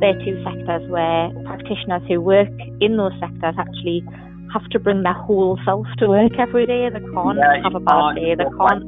they're 0.00 0.16
two 0.24 0.36
sectors 0.44 0.84
where 0.88 1.28
practitioners 1.44 2.02
who 2.08 2.20
work 2.20 2.52
in 2.80 2.96
those 2.96 3.12
sectors 3.20 3.54
actually 3.56 4.04
have 4.52 4.64
to 4.70 4.78
bring 4.78 5.02
their 5.02 5.14
whole 5.14 5.58
self 5.64 5.86
to 5.98 6.08
work 6.08 6.32
every 6.38 6.66
day. 6.66 6.88
They 6.88 7.00
can't 7.00 7.38
yeah, 7.38 7.62
have 7.62 7.74
a 7.74 7.80
bad 7.80 8.16
day. 8.16 8.34
They 8.34 8.48
can't. 8.56 8.84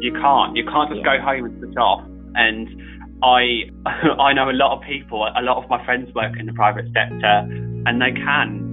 You 0.00 0.12
can't. 0.12 0.56
You 0.56 0.64
can't 0.64 0.88
just 0.90 1.02
yeah. 1.04 1.16
go 1.18 1.24
home 1.24 1.44
and 1.44 1.58
switch 1.58 1.76
off. 1.76 2.04
And 2.34 2.68
I, 3.22 3.72
I 4.22 4.32
know 4.32 4.50
a 4.50 4.56
lot 4.56 4.76
of 4.76 4.84
people. 4.84 5.26
A 5.26 5.42
lot 5.42 5.62
of 5.62 5.68
my 5.68 5.84
friends 5.84 6.14
work 6.14 6.38
in 6.38 6.46
the 6.46 6.52
private 6.52 6.86
sector, 6.94 7.48
and 7.86 8.00
they 8.00 8.12
can 8.12 8.67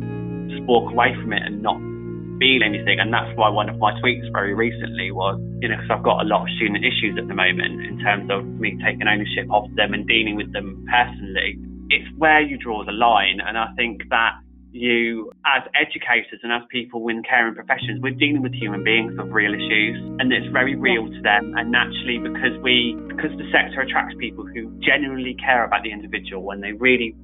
walk 0.67 0.91
away 0.91 1.15
from 1.21 1.33
it 1.33 1.41
and 1.41 1.61
not 1.61 1.77
feel 2.39 2.63
anything. 2.63 2.99
And 2.99 3.13
that's 3.13 3.31
why 3.37 3.49
one 3.49 3.69
of 3.69 3.77
my 3.77 3.93
tweets 4.01 4.27
very 4.31 4.53
recently 4.53 5.11
was, 5.11 5.39
you 5.61 5.69
know, 5.69 5.77
because 5.77 5.91
I've 5.91 6.03
got 6.03 6.21
a 6.21 6.27
lot 6.27 6.43
of 6.43 6.49
student 6.57 6.83
issues 6.83 7.15
at 7.17 7.27
the 7.27 7.35
moment 7.35 7.85
in 7.85 7.99
terms 8.03 8.29
of 8.29 8.45
me 8.45 8.77
taking 8.83 9.07
ownership 9.07 9.47
of 9.51 9.71
them 9.75 9.93
and 9.93 10.07
dealing 10.07 10.35
with 10.35 10.51
them 10.51 10.85
personally. 10.91 11.57
It's 11.89 12.09
where 12.17 12.41
you 12.41 12.57
draw 12.57 12.83
the 12.83 12.91
line. 12.91 13.39
And 13.39 13.57
I 13.57 13.71
think 13.77 14.09
that 14.09 14.41
you, 14.75 15.31
as 15.45 15.63
educators 15.71 16.43
and 16.43 16.51
as 16.51 16.61
people 16.69 17.07
in 17.07 17.23
caring 17.23 17.55
professions, 17.55 18.03
we're 18.03 18.11
dealing 18.11 18.43
with 18.43 18.53
human 18.53 18.83
beings 18.83 19.13
with 19.17 19.31
real 19.31 19.55
issues, 19.55 19.95
and 20.19 20.27
it's 20.33 20.51
very 20.51 20.75
real 20.75 21.07
to 21.07 21.21
them. 21.23 21.55
And 21.55 21.71
naturally, 21.71 22.19
because 22.19 22.59
we, 22.61 22.99
because 23.07 23.31
the 23.39 23.47
sector 23.55 23.79
attracts 23.79 24.15
people 24.19 24.43
who 24.43 24.67
genuinely 24.83 25.35
care 25.39 25.63
about 25.63 25.83
the 25.83 25.91
individual, 25.91 26.51
and 26.51 26.61
they 26.61 26.73
really, 26.73 27.15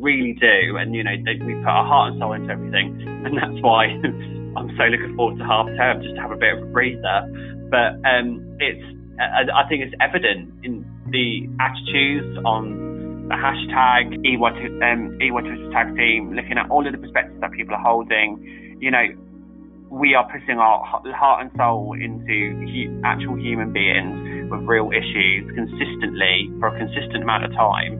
really 0.00 0.34
do, 0.34 0.76
and 0.76 0.94
you 0.94 1.04
know, 1.04 1.16
they, 1.24 1.42
we 1.44 1.54
put 1.54 1.68
our 1.68 1.86
heart 1.86 2.12
and 2.12 2.20
soul 2.20 2.32
into 2.32 2.50
everything, 2.50 2.98
and 3.24 3.36
that's 3.36 3.60
why 3.62 3.86
I'm 4.56 4.70
so 4.76 4.84
looking 4.90 5.14
forward 5.16 5.38
to 5.38 5.44
half 5.44 5.66
term 5.76 6.02
just 6.02 6.14
to 6.14 6.20
have 6.20 6.32
a 6.32 6.36
bit 6.36 6.56
of 6.56 6.62
a 6.62 6.70
breather. 6.72 7.26
But 7.70 8.00
um, 8.08 8.56
it's 8.58 8.82
I 9.18 9.66
think 9.68 9.82
it's 9.82 9.94
evident 10.00 10.54
in 10.62 10.86
the 11.10 11.50
attitudes 11.58 12.38
on 12.44 13.26
the 13.28 13.34
hashtag 13.34 14.14
EY2, 14.24 14.80
um, 14.80 15.18
EY2 15.20 15.72
tag 15.72 15.94
team, 15.96 16.32
looking 16.34 16.56
at 16.56 16.70
all 16.70 16.86
of 16.86 16.92
the 16.92 16.98
perspectives 16.98 17.40
that 17.40 17.52
people 17.52 17.74
are 17.74 17.82
holding. 17.82 18.78
You 18.80 18.90
know, 18.90 19.04
we 19.90 20.14
are 20.14 20.24
putting 20.30 20.58
our 20.58 20.84
heart 20.84 21.42
and 21.42 21.50
soul 21.56 21.96
into 21.98 23.00
actual 23.04 23.36
human 23.36 23.72
beings 23.72 24.50
with 24.50 24.60
real 24.68 24.90
issues 24.92 25.50
consistently 25.54 26.48
for 26.60 26.68
a 26.68 26.78
consistent 26.78 27.22
amount 27.22 27.44
of 27.44 27.52
time. 27.52 27.98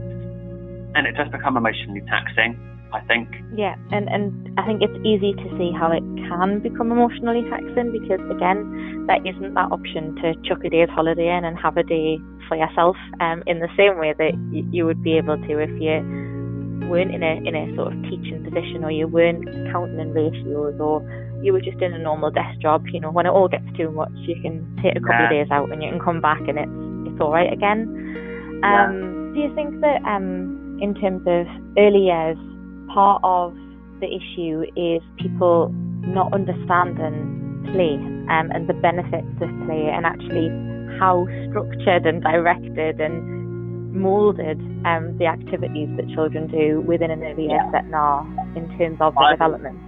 And 0.95 1.07
it 1.07 1.12
does 1.12 1.28
become 1.30 1.57
emotionally 1.57 2.02
taxing. 2.09 2.59
I 2.92 3.04
think. 3.04 3.28
Yeah, 3.54 3.76
and, 3.92 4.09
and 4.09 4.33
I 4.59 4.64
think 4.64 4.80
it's 4.80 4.97
easy 5.04 5.37
to 5.37 5.47
see 5.61 5.76
how 5.76 5.92
it 5.92 6.00
can 6.28 6.61
become 6.61 6.90
emotionally 6.90 7.45
taxing 7.50 7.92
because, 7.92 8.21
again, 8.33 9.04
there 9.07 9.21
isn't 9.28 9.52
that 9.52 9.68
option 9.68 10.16
to 10.25 10.33
chuck 10.49 10.64
a 10.64 10.71
day's 10.71 10.88
holiday 10.88 11.28
in 11.28 11.45
and 11.45 11.59
have 11.59 11.76
a 11.76 11.83
day 11.83 12.16
for 12.49 12.57
yourself 12.57 12.97
um, 13.21 13.42
in 13.47 13.61
the 13.61 13.68
same 13.76 14.00
way 14.00 14.14
that 14.16 14.33
y- 14.49 14.64
you 14.73 14.87
would 14.87 15.02
be 15.02 15.18
able 15.18 15.37
to 15.37 15.59
if 15.61 15.68
you 15.76 16.00
weren't 16.88 17.12
in 17.12 17.23
a, 17.23 17.37
in 17.45 17.52
a 17.52 17.68
sort 17.76 17.92
of 17.92 18.02
teaching 18.09 18.40
position 18.40 18.80
or 18.85 18.90
you 18.90 19.07
weren't 19.07 19.45
counting 19.71 20.00
in 20.00 20.12
ratios 20.16 20.80
or 20.80 21.04
you 21.42 21.52
were 21.52 21.61
just 21.61 21.76
in 21.83 21.92
a 21.92 21.99
normal 21.99 22.30
desk 22.30 22.59
job. 22.61 22.85
You 22.88 23.00
know, 23.00 23.11
when 23.12 23.26
it 23.26 23.30
all 23.30 23.49
gets 23.49 23.68
too 23.76 23.90
much, 23.90 24.16
you 24.25 24.40
can 24.40 24.64
take 24.83 24.97
a 24.97 25.00
couple 25.00 25.21
yeah. 25.21 25.28
of 25.28 25.30
days 25.30 25.50
out 25.52 25.71
and 25.71 25.83
you 25.83 25.90
can 25.90 26.00
come 26.00 26.21
back 26.23 26.40
and 26.49 26.57
it's, 26.57 27.12
it's 27.12 27.21
all 27.21 27.33
right 27.33 27.52
again. 27.52 27.85
Um, 28.64 28.64
yeah. 28.64 29.35
Do 29.37 29.38
you 29.45 29.54
think 29.54 29.80
that 29.85 30.00
um, 30.09 30.68
in 30.80 30.94
terms 30.94 31.23
of 31.26 31.47
early 31.76 32.06
years, 32.06 32.38
part 32.94 33.20
of 33.25 33.54
the 34.00 34.06
issue 34.06 34.62
is 34.76 35.02
people 35.18 35.70
not 36.06 36.32
understanding 36.32 37.37
play 37.73 37.99
um, 38.30 38.50
and 38.54 38.68
the 38.68 38.75
benefits 38.75 39.28
of 39.42 39.50
play 39.66 39.90
and 39.92 40.06
actually 40.06 40.49
how 40.99 41.26
structured 41.50 42.06
and 42.06 42.23
directed 42.23 43.00
and 43.00 43.92
molded 43.92 44.58
um, 44.87 45.16
the 45.18 45.26
activities 45.26 45.88
that 45.97 46.06
children 46.14 46.47
do 46.47 46.80
within 46.87 47.11
an 47.11 47.23
early 47.23 47.47
year 47.47 47.62
setting 47.73 47.94
are 47.94 48.23
in 48.54 48.66
terms 48.78 48.99
of 49.00 49.14
their 49.14 49.32
development. 49.32 49.78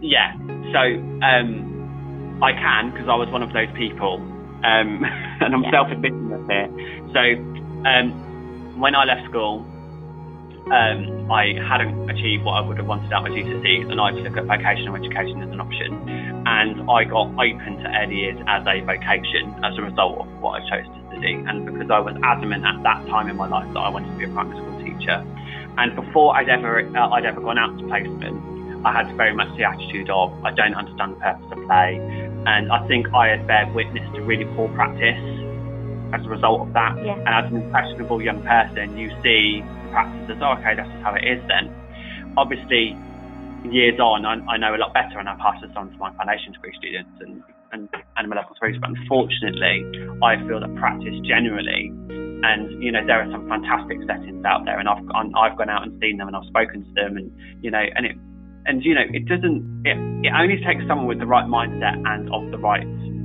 Yeah, 0.00 0.34
so 0.72 0.82
um, 1.22 2.40
I 2.42 2.52
can 2.52 2.90
because 2.90 3.08
I 3.08 3.14
was 3.14 3.28
one 3.30 3.42
of 3.42 3.52
those 3.52 3.70
people, 3.76 4.18
um, 4.64 5.04
and 5.40 5.54
I'm 5.54 5.62
yeah. 5.62 5.70
self-admitting 5.70 6.28
this 6.28 6.42
here. 6.48 6.68
So 7.12 7.22
um, 7.86 8.80
when 8.80 8.94
I 8.94 9.04
left 9.04 9.28
school, 9.28 9.66
um, 10.70 11.30
I 11.30 11.58
hadn't 11.68 12.08
achieved 12.08 12.44
what 12.44 12.52
I 12.52 12.60
would 12.60 12.76
have 12.78 12.86
wanted 12.86 13.12
out 13.12 13.26
of 13.26 13.32
my 13.32 13.38
GCSEs, 13.38 13.90
and 13.90 14.00
I 14.00 14.12
took 14.12 14.36
up 14.36 14.46
vocational 14.46 14.96
education 14.96 15.42
as 15.42 15.50
an 15.50 15.60
option. 15.60 16.08
And 16.46 16.90
I 16.90 17.04
got 17.04 17.28
open 17.34 17.82
to 17.82 17.88
early 18.02 18.16
years 18.16 18.38
as 18.46 18.66
a 18.66 18.80
vocation 18.80 19.54
as 19.64 19.76
a 19.78 19.82
result 19.82 20.20
of 20.20 20.28
what 20.40 20.62
I 20.62 20.70
chose 20.70 20.86
to 20.86 21.00
study, 21.08 21.34
and 21.34 21.66
because 21.66 21.90
I 21.90 21.98
was 21.98 22.14
adamant 22.22 22.64
at 22.64 22.82
that 22.82 23.06
time 23.06 23.28
in 23.28 23.36
my 23.36 23.48
life 23.48 23.66
that 23.74 23.80
I 23.80 23.88
wanted 23.88 24.10
to 24.12 24.18
be 24.18 24.24
a 24.24 24.28
primary 24.28 24.58
school 24.58 24.78
teacher. 24.82 25.24
And 25.78 25.96
before 25.96 26.36
I'd 26.36 26.48
ever 26.48 26.80
uh, 26.80 27.08
I'd 27.10 27.24
ever 27.24 27.40
gone 27.40 27.58
out 27.58 27.78
to 27.78 27.86
placement, 27.86 28.86
I 28.86 28.92
had 28.92 29.16
very 29.16 29.34
much 29.34 29.56
the 29.56 29.64
attitude 29.64 30.10
of 30.10 30.32
I 30.44 30.52
don't 30.52 30.74
understand 30.74 31.14
the 31.14 31.20
purpose 31.20 31.46
of 31.52 31.66
play. 31.66 31.98
And 32.46 32.72
I 32.72 32.86
think 32.88 33.06
I 33.14 33.28
had 33.28 33.46
bear 33.46 33.70
witness 33.72 34.04
to 34.14 34.22
really 34.22 34.44
poor 34.56 34.68
practice 34.68 35.22
as 36.12 36.26
a 36.26 36.28
result 36.28 36.68
of 36.68 36.72
that. 36.74 36.96
Yeah. 37.04 37.14
And 37.14 37.28
as 37.28 37.50
an 37.50 37.62
impressionable 37.62 38.20
young 38.20 38.42
person, 38.42 38.98
you 38.98 39.10
see 39.22 39.62
practice 39.92 40.32
as, 40.32 40.40
oh, 40.40 40.56
okay, 40.58 40.74
that's 40.74 40.88
just 40.88 41.04
how 41.04 41.14
it 41.14 41.22
is 41.22 41.38
then. 41.46 41.68
Obviously, 42.36 42.96
years 43.70 44.00
on, 44.00 44.24
I, 44.26 44.40
I 44.50 44.56
know 44.56 44.74
a 44.74 44.80
lot 44.80 44.90
better 44.96 45.20
and 45.20 45.28
I 45.28 45.36
pass 45.38 45.60
this 45.62 45.70
on 45.76 45.92
to 45.92 45.96
my 45.98 46.10
foundation 46.16 46.52
degree 46.52 46.74
students 46.80 47.14
and, 47.20 47.44
and, 47.70 47.88
my 48.28 48.36
level 48.36 48.56
threes. 48.58 48.76
But 48.80 48.90
unfortunately, 48.90 49.86
I 50.22 50.40
feel 50.48 50.58
that 50.58 50.74
practice 50.76 51.14
generally, 51.22 51.92
and 52.42 52.82
you 52.82 52.90
know, 52.90 53.04
there 53.06 53.22
are 53.22 53.30
some 53.30 53.48
fantastic 53.48 54.02
settings 54.06 54.44
out 54.44 54.64
there, 54.64 54.78
and 54.78 54.88
I've 54.88 55.04
gone, 55.06 55.32
I've 55.36 55.56
gone 55.56 55.70
out 55.70 55.86
and 55.86 55.94
seen 56.00 56.18
them 56.18 56.28
and 56.28 56.36
I've 56.36 56.48
spoken 56.48 56.82
to 56.82 56.92
them, 56.94 57.16
and 57.16 57.30
you 57.62 57.70
know, 57.70 57.82
and 57.94 58.06
it, 58.06 58.16
and 58.66 58.84
you 58.84 58.94
know, 58.94 59.06
it 59.06 59.26
doesn't, 59.26 59.62
it, 59.84 59.96
it 60.26 60.32
only 60.34 60.58
takes 60.64 60.82
someone 60.86 61.06
with 61.06 61.18
the 61.18 61.26
right 61.26 61.46
mindset 61.46 61.98
and 62.06 62.32
of 62.34 62.50
the 62.50 62.58
right, 62.58 62.82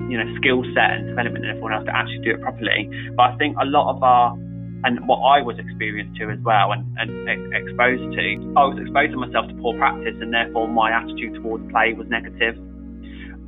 you 0.10 0.18
know, 0.18 0.28
skill 0.38 0.64
set 0.74 1.02
and 1.02 1.08
development 1.08 1.46
and 1.46 1.52
everyone 1.58 1.74
else 1.74 1.86
to 1.86 1.96
actually 1.96 2.22
do 2.24 2.32
it 2.32 2.42
properly. 2.42 2.90
But 3.16 3.34
I 3.34 3.38
think 3.38 3.58
a 3.60 3.66
lot 3.66 3.94
of 3.94 4.02
our 4.02 4.38
and 4.84 5.08
what 5.08 5.18
I 5.26 5.42
was 5.42 5.58
experienced 5.58 6.20
to 6.22 6.30
as 6.30 6.40
well 6.46 6.72
and, 6.72 6.86
and 7.00 7.10
exposed 7.54 8.14
to, 8.14 8.26
I 8.56 8.64
was 8.70 8.78
exposing 8.78 9.18
myself 9.18 9.50
to 9.50 9.56
poor 9.58 9.74
practice 9.78 10.14
and 10.22 10.34
therefore 10.34 10.68
my 10.68 10.92
attitude 10.94 11.42
towards 11.42 11.66
play 11.72 11.94
was 11.98 12.06
negative. 12.10 12.56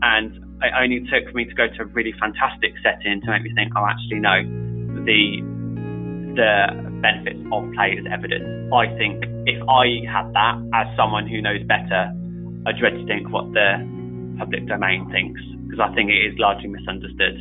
And 0.01 0.33
it 0.63 0.73
only 0.73 1.05
took 1.05 1.29
me 1.35 1.45
to 1.45 1.53
go 1.53 1.67
to 1.69 1.79
a 1.83 1.87
really 1.93 2.13
fantastic 2.19 2.73
setting 2.81 3.21
to 3.21 3.27
make 3.29 3.43
me 3.43 3.53
think, 3.53 3.73
oh, 3.77 3.85
actually, 3.85 4.19
no, 4.19 4.41
the 5.05 5.45
the 6.39 6.53
benefits 7.01 7.41
of 7.51 7.67
play 7.73 7.99
is 7.99 8.05
evident. 8.09 8.71
I 8.71 8.87
think 8.97 9.23
if 9.45 9.59
I 9.67 10.01
had 10.07 10.31
that 10.33 10.57
as 10.73 10.87
someone 10.95 11.27
who 11.27 11.41
knows 11.41 11.61
better, 11.67 12.13
I 12.65 12.71
dread 12.73 12.95
to 12.95 13.05
think 13.05 13.29
what 13.29 13.51
the 13.51 13.81
public 14.37 14.67
domain 14.67 15.09
thinks 15.11 15.41
because 15.67 15.79
I 15.83 15.93
think 15.93 16.09
it 16.09 16.21
is 16.31 16.33
largely 16.39 16.69
misunderstood 16.69 17.37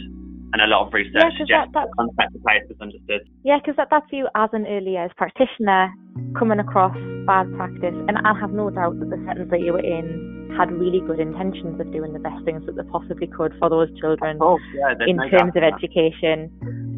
and 0.53 0.63
a 0.63 0.67
lot 0.67 0.87
of 0.87 0.93
research 0.95 1.15
Yeah, 1.15 1.39
suggests 1.39 1.73
that- 1.75 1.89
that 1.89 1.97
concept 1.97 2.35
of 2.37 2.43
play 2.43 2.57
is 2.57 2.69
misunderstood. 2.71 3.21
Yeah, 3.45 3.59
because 3.59 3.77
that, 3.77 3.89
that's 3.91 4.11
you 4.13 4.29
as 4.35 4.51
an 4.53 4.67
early 4.67 4.93
years 4.93 5.11
practitioner 5.17 5.93
coming 6.39 6.59
across 6.59 6.97
bad 7.27 7.53
practice, 7.55 7.95
and 8.09 8.19
I 8.19 8.33
have 8.39 8.53
no 8.53 8.71
doubt 8.71 8.99
that 9.01 9.11
the 9.11 9.21
settings 9.27 9.51
that 9.51 9.61
you 9.61 9.73
were 9.73 9.81
in 9.85 10.51
had 10.57 10.73
really 10.73 11.01
good 11.01 11.21
intentions 11.21 11.79
of 11.79 11.93
doing 11.93 12.13
the 12.15 12.19
best 12.19 12.43
things 12.45 12.65
that 12.67 12.75
they 12.77 12.83
possibly 12.91 13.27
could 13.27 13.53
for 13.59 13.69
those 13.69 13.89
children 14.01 14.39
Oh, 14.41 14.59
yeah, 14.75 14.95
in 15.07 15.17
no 15.17 15.29
terms 15.29 15.53
of 15.55 15.63
education, 15.63 16.51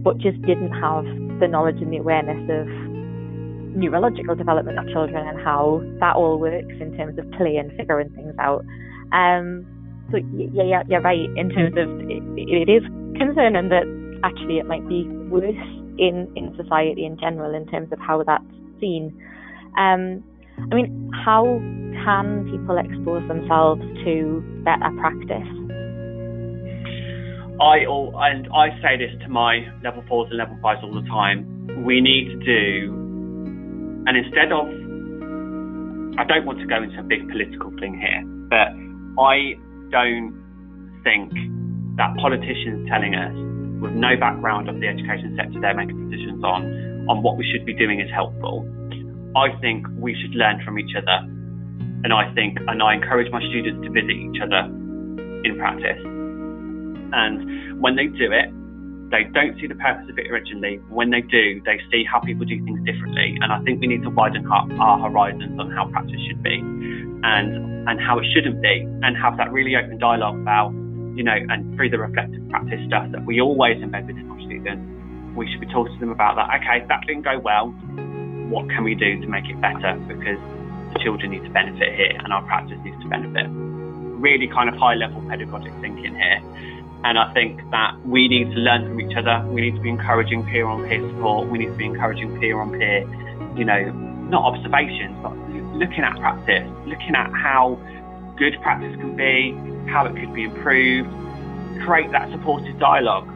but 0.04 0.19
just 0.19 0.40
didn't 0.42 0.71
have 0.73 1.04
the 1.40 1.49
knowledge 1.49 1.83
and 1.83 1.92
the 1.92 1.99
awareness 1.99 2.40
of 2.49 2.66
neurological 3.76 4.35
development 4.35 4.78
of 4.78 4.87
children 4.88 5.26
and 5.26 5.40
how 5.40 5.83
that 6.00 6.16
all 6.16 6.38
works 6.38 6.75
in 6.80 6.97
terms 6.97 7.19
of 7.19 7.30
play 7.33 7.57
and 7.57 7.73
figuring 7.76 8.09
things 8.11 8.35
out. 8.38 8.64
Um, 9.12 9.66
so 10.11 10.19
yeah, 10.35 10.62
yeah, 10.64 10.83
you're 10.88 11.00
right 11.00 11.28
in 11.37 11.50
terms 11.50 11.76
of 11.76 11.88
it, 12.11 12.23
it 12.37 12.69
is 12.71 12.83
concerning 13.20 13.68
that 13.68 13.84
actually 14.24 14.56
it 14.56 14.66
might 14.66 14.86
be 14.88 15.04
worse 15.28 15.68
in 16.00 16.32
in 16.34 16.56
society 16.56 17.04
in 17.04 17.20
general 17.20 17.54
in 17.54 17.66
terms 17.66 17.92
of 17.92 17.98
how 18.00 18.24
that's 18.24 18.42
seen. 18.80 19.12
Um, 19.76 20.24
I 20.72 20.74
mean, 20.74 21.10
how 21.24 21.44
can 22.04 22.48
people 22.50 22.80
expose 22.80 23.26
themselves 23.28 23.82
to 24.04 24.40
better 24.64 24.88
practice? 24.98 25.52
I 27.60 27.84
all 27.84 28.16
and 28.16 28.48
I 28.56 28.72
say 28.80 28.96
this 28.96 29.12
to 29.20 29.28
my 29.28 29.68
level 29.84 30.02
fours 30.08 30.28
and 30.30 30.38
level 30.38 30.56
fives 30.62 30.80
all 30.82 30.94
the 30.94 31.06
time. 31.08 31.84
We 31.84 32.00
need 32.00 32.32
to 32.32 32.38
do, 32.40 32.92
and 34.08 34.16
instead 34.16 34.50
of, 34.50 34.64
I 36.18 36.24
don't 36.24 36.46
want 36.48 36.58
to 36.60 36.66
go 36.66 36.82
into 36.82 36.98
a 36.98 37.04
big 37.04 37.28
political 37.28 37.70
thing 37.78 38.00
here, 38.00 38.24
but 38.48 38.72
I 39.20 39.60
don't 39.92 40.32
think 41.04 41.32
that 42.00 42.16
politicians 42.16 42.88
telling 42.88 43.12
us 43.12 43.37
with 43.85 43.92
no 43.92 44.16
background 44.16 44.73
of 44.73 44.80
the 44.80 44.88
education 44.88 45.37
sector 45.37 45.61
they're 45.61 45.76
making 45.76 46.09
decisions 46.09 46.40
on 46.40 46.64
on 47.12 47.20
what 47.20 47.37
we 47.37 47.44
should 47.53 47.66
be 47.68 47.77
doing 47.77 48.01
is 48.01 48.09
helpful. 48.09 48.64
I 49.37 49.53
think 49.61 49.85
we 50.01 50.16
should 50.16 50.33
learn 50.33 50.64
from 50.64 50.79
each 50.79 50.96
other, 50.96 51.20
and 52.05 52.09
I 52.09 52.33
think 52.33 52.57
and 52.57 52.81
I 52.81 52.94
encourage 52.94 53.31
my 53.31 53.44
students 53.53 53.85
to 53.85 53.92
visit 53.92 54.16
each 54.16 54.40
other 54.40 54.64
in 55.44 55.61
practice. 55.61 56.01
And 57.12 57.81
when 57.83 57.96
they 57.96 58.07
do 58.07 58.33
it, 58.33 58.48
they 59.12 59.24
don't 59.37 59.59
see 59.61 59.66
the 59.66 59.77
purpose 59.77 60.09
of 60.09 60.16
it 60.16 60.31
originally. 60.31 60.81
When 60.88 61.11
they 61.11 61.20
do, 61.20 61.61
they 61.66 61.81
see 61.92 62.05
how 62.09 62.20
people 62.20 62.46
do 62.46 62.57
things 62.64 62.81
differently. 62.87 63.37
And 63.42 63.53
I 63.53 63.61
think 63.62 63.81
we 63.81 63.88
need 63.88 64.03
to 64.03 64.11
widen 64.11 64.46
our, 64.46 64.64
our 64.81 65.11
horizons 65.11 65.59
on 65.59 65.70
how 65.72 65.90
practice 65.90 66.20
should 66.29 66.42
be 66.42 66.62
and 66.62 67.85
and 67.88 68.01
how 68.01 68.18
it 68.18 68.27
shouldn't 68.33 68.62
be, 68.62 68.88
and 69.05 69.16
have 69.20 69.37
that 69.37 69.53
really 69.53 69.77
open 69.77 69.98
dialogue 69.98 70.40
about, 70.40 70.72
you 71.14 71.25
know, 71.25 71.37
and 71.37 71.75
through 71.77 71.90
the 71.90 71.99
reflective 71.99 72.49
practice 72.51 72.81
stuff 72.87 73.11
that 73.12 73.25
we 73.25 73.40
always 73.40 73.77
embed 73.79 74.07
within 74.07 74.31
our 74.31 74.40
students, 74.40 74.83
we 75.37 75.51
should 75.51 75.61
be 75.61 75.66
talking 75.66 75.92
to 75.94 76.01
them 76.01 76.11
about 76.11 76.37
that. 76.37 76.51
Okay, 76.61 76.87
that 76.88 77.07
didn't 77.07 77.23
go 77.23 77.38
well. 77.38 77.68
What 78.51 78.68
can 78.68 78.85
we 78.85 78.94
do 78.94 79.20
to 79.20 79.27
make 79.29 79.46
it 79.46 79.61
better? 79.61 79.94
Because 80.09 80.38
the 80.92 80.99
children 81.03 81.31
need 81.31 81.44
to 81.44 81.51
benefit 81.51 81.94
here, 81.94 82.18
and 82.18 82.33
our 82.33 82.42
practice 82.42 82.79
needs 82.85 83.01
to 83.03 83.09
benefit. 83.09 83.46
Really, 83.49 84.49
kind 84.49 84.68
of 84.68 84.75
high 84.77 84.94
level 84.94 85.23
pedagogic 85.23 85.73
thinking 85.81 86.14
here. 86.14 86.42
And 87.05 87.18
I 87.18 87.33
think 87.33 87.59
that 87.70 87.96
we 88.05 88.29
need 88.29 88.53
to 88.53 88.61
learn 88.61 88.85
from 88.85 89.01
each 89.01 89.16
other. 89.16 89.46
We 89.49 89.62
need 89.62 89.77
to 89.77 89.81
be 89.81 89.88
encouraging 89.88 90.44
peer 90.44 90.66
on 90.66 90.87
peer 90.87 91.01
support. 91.14 91.49
We 91.49 91.59
need 91.59 91.73
to 91.73 91.77
be 91.77 91.87
encouraging 91.87 92.38
peer 92.38 92.61
on 92.61 92.73
peer, 92.73 93.01
you 93.57 93.64
know, 93.64 93.90
not 94.29 94.44
observations, 94.44 95.16
but 95.23 95.33
looking 95.75 96.05
at 96.05 96.16
practice, 96.18 96.68
looking 96.87 97.14
at 97.14 97.31
how 97.33 97.79
good 98.37 98.61
practice 98.62 98.94
can 98.96 99.16
be, 99.16 99.57
how 99.90 100.07
it 100.07 100.14
could 100.14 100.33
be 100.33 100.44
improved, 100.44 101.11
create 101.85 102.11
that 102.12 102.31
supportive 102.31 102.79
dialogue. 102.79 103.29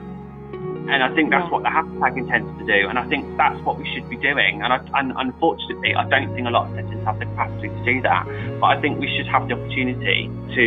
And 0.85 1.03
I 1.03 1.09
think 1.14 1.31
that's 1.31 1.51
what 1.51 1.62
the 1.64 1.73
hashtag 1.73 2.19
intends 2.19 2.47
to 2.61 2.64
do. 2.69 2.88
And 2.88 2.99
I 2.99 3.09
think 3.09 3.25
that's 3.38 3.57
what 3.64 3.79
we 3.79 3.88
should 3.95 4.09
be 4.11 4.17
doing. 4.21 4.61
And, 4.61 4.71
I, 4.71 4.79
and 5.01 5.12
unfortunately, 5.17 5.95
I 5.97 6.05
don't 6.09 6.35
think 6.35 6.47
a 6.47 6.51
lot 6.51 6.69
of 6.69 6.77
settings 6.77 7.03
have 7.09 7.19
the 7.19 7.25
capacity 7.25 7.69
to 7.69 7.83
do 7.88 8.03
that. 8.03 8.29
But 8.61 8.67
I 8.67 8.81
think 8.81 9.01
we 9.01 9.09
should 9.17 9.27
have 9.27 9.49
the 9.49 9.57
opportunity 9.57 10.29
to 10.29 10.64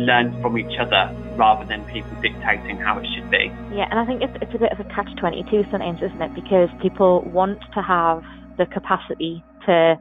learn 0.00 0.32
from 0.40 0.56
each 0.56 0.72
other 0.80 1.12
rather 1.36 1.68
than 1.68 1.84
people 1.92 2.16
dictating 2.22 2.80
how 2.80 2.96
it 2.98 3.06
should 3.14 3.30
be. 3.30 3.52
Yeah, 3.76 3.92
and 3.92 4.00
I 4.00 4.06
think 4.06 4.22
it's 4.22 4.32
it's 4.40 4.54
a 4.54 4.58
bit 4.58 4.72
of 4.72 4.80
a 4.80 4.88
catch 4.88 5.08
twenty 5.20 5.44
two 5.50 5.64
sometimes, 5.70 6.00
isn't 6.00 6.20
it? 6.20 6.34
Because 6.34 6.68
people 6.80 7.20
want 7.28 7.60
to 7.74 7.82
have 7.82 8.24
the 8.56 8.64
capacity 8.66 9.44
to 9.66 10.00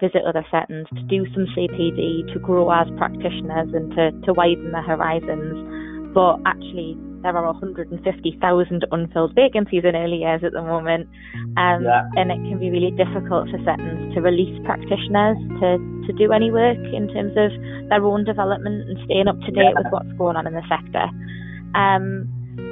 visit 0.00 0.22
other 0.26 0.44
settings, 0.50 0.86
to 0.94 1.02
do 1.04 1.24
some 1.32 1.46
CPD, 1.56 2.32
to 2.32 2.38
grow 2.40 2.70
as 2.70 2.86
practitioners 2.96 3.72
and 3.72 3.90
to, 3.96 4.10
to 4.26 4.32
widen 4.32 4.72
their 4.72 4.82
horizons. 4.82 6.12
But 6.14 6.40
actually 6.46 6.96
there 7.22 7.36
are 7.36 7.52
150,000 7.52 8.86
unfilled 8.92 9.34
vacancies 9.34 9.82
in 9.84 9.96
early 9.96 10.18
years 10.18 10.42
at 10.44 10.52
the 10.52 10.62
moment. 10.62 11.08
Um, 11.56 11.82
Yeah. 11.82 12.06
and 12.16 12.30
it 12.30 12.38
can 12.48 12.58
be 12.58 12.70
really 12.70 12.92
difficult 12.92 13.48
for 13.50 13.58
settings 13.64 14.14
to 14.14 14.20
release 14.20 14.54
practitioners 14.64 15.36
to, 15.60 15.78
to 16.06 16.12
do 16.14 16.32
any 16.32 16.50
work 16.52 16.78
in 16.92 17.08
terms 17.08 17.34
of 17.36 17.50
their 17.88 18.04
own 18.04 18.24
development 18.24 18.88
and 18.88 18.98
staying 19.04 19.28
up 19.28 19.40
to 19.40 19.50
date 19.50 19.74
Yeah. 19.74 19.82
with 19.82 19.90
what's 19.90 20.12
going 20.18 20.36
on 20.36 20.46
in 20.46 20.54
the 20.54 20.62
sector. 20.68 21.08
Um, 21.74 22.28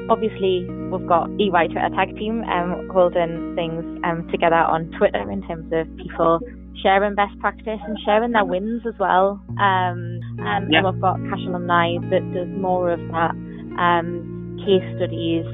obviously, 0.08 0.68
we've 0.92 1.06
got 1.08 1.28
EY 1.40 1.68
Twitter 1.72 1.90
tag 1.96 2.14
team 2.16 2.44
um, 2.44 2.88
holding 2.92 3.54
things 3.56 3.82
um, 4.04 4.28
together 4.30 4.56
on 4.56 4.90
Twitter 4.98 5.30
in 5.30 5.42
terms 5.48 5.66
of 5.72 5.88
people 5.96 6.40
sharing 6.84 7.14
best 7.16 7.32
practice 7.40 7.80
and 7.88 7.98
sharing 8.04 8.32
their 8.32 8.44
wins 8.44 8.82
as 8.86 8.94
well. 9.00 9.40
Um, 9.58 10.20
um, 10.44 10.68
Yeah. 10.70 10.78
And 10.78 10.84
we've 10.84 11.00
got 11.00 11.16
CACHE 11.32 11.48
Alumni 11.48 11.96
that 12.10 12.22
does 12.36 12.48
more 12.60 12.90
of 12.92 13.00
that 13.08 13.34
um, 13.80 14.60
case 14.60 14.84
studies, 14.96 15.48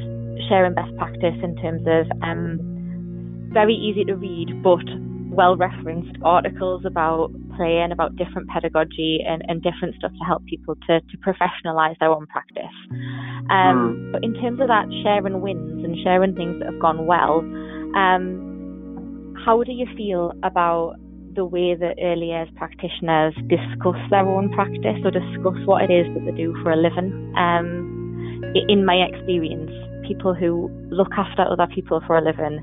sharing 0.50 0.74
best 0.74 0.90
practice 0.98 1.38
in 1.42 1.54
terms 1.62 1.86
of 1.86 2.10
um, 2.26 2.58
very 3.54 3.74
easy 3.74 4.04
to 4.04 4.14
read 4.14 4.62
but 4.62 4.84
well 5.30 5.56
referenced 5.56 6.18
articles 6.24 6.84
about 6.84 7.30
play 7.56 7.78
and 7.78 7.92
about 7.92 8.16
different 8.16 8.48
pedagogy 8.48 9.20
and, 9.24 9.42
and 9.46 9.62
different 9.62 9.94
stuff 9.94 10.10
to 10.18 10.24
help 10.24 10.44
people 10.46 10.74
to, 10.86 11.00
to 11.00 11.16
professionalize 11.18 11.96
their 12.00 12.10
own 12.10 12.26
practice. 12.26 12.76
Um, 13.48 14.10
But 14.12 14.24
in 14.24 14.34
terms 14.34 14.60
of 14.60 14.66
that 14.66 14.86
sharing 15.02 15.40
wins 15.40 15.84
and 15.84 15.96
sharing 16.02 16.34
things 16.34 16.58
that 16.58 16.66
have 16.72 16.80
gone 16.80 17.06
well, 17.06 17.38
um, 17.94 19.36
how 19.44 19.62
do 19.62 19.72
you 19.72 19.86
feel 19.96 20.32
about 20.42 20.96
the 21.34 21.44
way 21.44 21.74
that 21.74 21.96
early 22.02 22.28
years 22.28 22.48
practitioners 22.56 23.34
discuss 23.48 23.98
their 24.10 24.26
own 24.26 24.50
practice 24.52 24.98
or 25.04 25.10
discuss 25.10 25.58
what 25.64 25.82
it 25.84 25.90
is 25.92 26.06
that 26.14 26.24
they 26.26 26.36
do 26.36 26.54
for 26.62 26.72
a 26.72 26.76
living? 26.76 27.32
Um, 27.36 28.52
in 28.68 28.84
my 28.84 28.96
experience, 29.06 29.70
people 30.06 30.34
who 30.34 30.70
look 30.90 31.12
after 31.16 31.42
other 31.42 31.68
people 31.72 32.02
for 32.06 32.18
a 32.18 32.24
living 32.24 32.58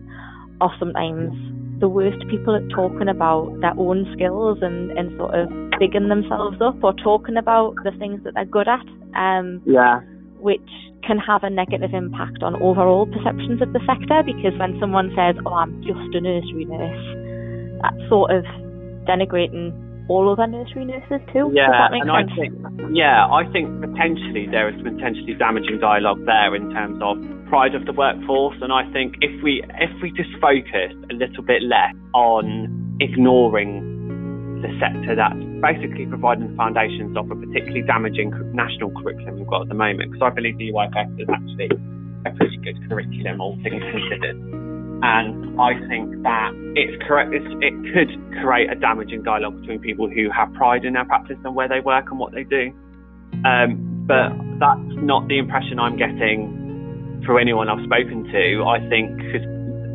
are 0.60 0.74
sometimes 0.80 1.32
the 1.80 1.88
worst 1.88 2.18
people 2.30 2.56
at 2.56 2.68
talking 2.74 3.08
about 3.08 3.54
their 3.62 3.78
own 3.78 4.10
skills 4.14 4.58
and, 4.62 4.92
and 4.98 5.16
sort 5.18 5.34
of 5.36 5.48
bigging 5.80 6.10
themselves 6.10 6.58
up 6.62 6.76
or 6.84 6.94
talking 7.04 7.38
about 7.38 7.76
the 7.84 7.92
things 8.00 8.20
that 8.24 8.34
they're 8.34 8.46
good 8.46 8.68
at, 8.68 8.84
um, 9.16 9.62
Yeah. 9.66 10.02
which 10.40 10.68
can 11.06 11.20
have 11.20 11.44
a 11.44 11.50
negative 11.50 11.94
impact 11.94 12.42
on 12.42 12.56
overall 12.62 13.06
perceptions 13.06 13.62
of 13.62 13.72
the 13.72 13.80
sector 13.86 14.24
because 14.26 14.58
when 14.60 14.78
someone 14.80 15.14
says, 15.16 15.36
Oh, 15.46 15.54
I'm 15.54 15.82
just 15.84 16.16
a 16.16 16.20
nursery 16.20 16.66
nurse, 16.66 17.27
that's 17.82 18.02
sort 18.10 18.32
of 18.32 18.44
denigrating 19.08 19.74
all 20.10 20.32
other 20.32 20.48
nursery 20.48 20.86
nurses 20.86 21.20
too. 21.34 21.52
Yeah, 21.54 21.92
and 21.92 22.08
sense? 22.08 22.12
I 22.12 22.24
think 22.36 22.54
yeah, 22.96 23.28
I 23.28 23.44
think 23.52 23.68
potentially 23.82 24.48
there 24.50 24.70
is 24.70 24.80
potentially 24.82 25.36
damaging 25.36 25.80
dialogue 25.80 26.24
there 26.26 26.56
in 26.56 26.72
terms 26.72 27.00
of 27.04 27.18
pride 27.48 27.76
of 27.76 27.86
the 27.86 27.94
workforce, 27.94 28.56
and 28.62 28.72
I 28.72 28.90
think 28.92 29.16
if 29.22 29.44
we 29.44 29.64
if 29.80 29.92
we 30.02 30.12
just 30.12 30.32
focus 30.40 30.96
a 31.12 31.14
little 31.14 31.44
bit 31.44 31.62
less 31.64 31.94
on 32.14 32.98
ignoring 33.00 33.98
the 34.62 34.72
sector 34.82 35.14
that's 35.14 35.38
basically 35.62 36.06
providing 36.08 36.50
the 36.50 36.56
foundations 36.56 37.16
of 37.16 37.30
a 37.30 37.36
particularly 37.36 37.84
damaging 37.84 38.34
national 38.54 38.90
curriculum 38.92 39.38
we've 39.38 39.48
got 39.48 39.64
at 39.64 39.70
the 39.70 39.78
moment, 39.78 40.12
because 40.12 40.26
I 40.26 40.34
believe 40.34 40.58
the 40.58 40.72
EYFS 40.72 41.22
is 41.22 41.30
actually 41.30 41.70
a 42.26 42.32
pretty 42.34 42.58
good 42.58 42.78
curriculum, 42.90 43.42
all 43.42 43.56
things 43.62 43.84
considered. 43.92 44.67
And 45.04 45.60
I 45.62 45.74
think 45.88 46.24
that 46.24 46.52
it's 46.76 46.98
correct. 47.08 47.34
It's, 47.34 47.46
it 47.62 47.74
could 47.94 48.10
create 48.42 48.72
a 48.72 48.76
damaging 48.76 49.24
dialogue 49.24 49.60
between 49.62 49.80
people 49.80 50.10
who 50.10 50.30
have 50.32 50.52
pride 50.54 50.86
in 50.86 50.94
their 50.94 51.06
practice 51.06 51.38
and 51.44 51.56
where 51.56 51.68
they 51.68 51.80
work 51.80 52.06
and 52.10 52.20
what 52.20 52.34
they 52.34 52.44
do. 52.44 52.74
Um, 53.46 54.06
but 54.08 54.30
that's 54.60 54.98
not 55.04 55.28
the 55.28 55.38
impression 55.38 55.80
I'm 55.80 55.98
getting 55.98 57.22
through 57.26 57.38
anyone 57.38 57.70
I've 57.70 57.84
spoken 57.86 58.24
to. 58.32 58.64
I 58.66 58.80
think 58.90 59.18
because 59.18 59.46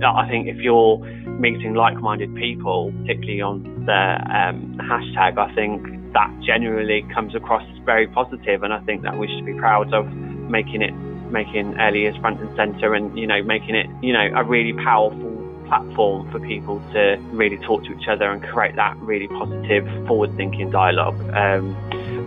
I 0.04 0.28
think 0.28 0.48
if 0.48 0.56
you're 0.56 0.98
meeting 1.38 1.74
like-minded 1.74 2.34
people, 2.34 2.92
particularly 3.02 3.40
on 3.40 3.62
the 3.86 4.02
um, 4.26 4.78
hashtag, 4.82 5.38
I 5.38 5.54
think 5.54 5.82
that 6.12 6.30
generally 6.44 7.06
comes 7.14 7.34
across 7.34 7.62
as 7.72 7.84
very 7.84 8.06
positive, 8.08 8.62
and 8.62 8.72
I 8.72 8.80
think 8.80 9.02
that 9.02 9.16
we 9.16 9.28
should 9.28 9.46
be 9.46 9.54
proud 9.54 9.94
of 9.94 10.06
making 10.50 10.82
it 10.82 10.92
making 11.32 11.76
years 11.94 12.16
front 12.18 12.40
and 12.40 12.54
centre 12.56 12.94
and, 12.94 13.18
you 13.18 13.26
know, 13.26 13.42
making 13.42 13.74
it, 13.74 13.86
you 14.02 14.12
know, 14.12 14.28
a 14.36 14.44
really 14.44 14.72
powerful 14.72 15.30
platform 15.66 16.30
for 16.30 16.38
people 16.40 16.80
to 16.92 17.16
really 17.32 17.56
talk 17.58 17.82
to 17.84 17.98
each 17.98 18.06
other 18.06 18.30
and 18.30 18.42
create 18.42 18.76
that 18.76 18.94
really 18.98 19.26
positive, 19.28 19.86
forward 20.06 20.36
thinking 20.36 20.70
dialogue. 20.70 21.18
Um, 21.34 21.74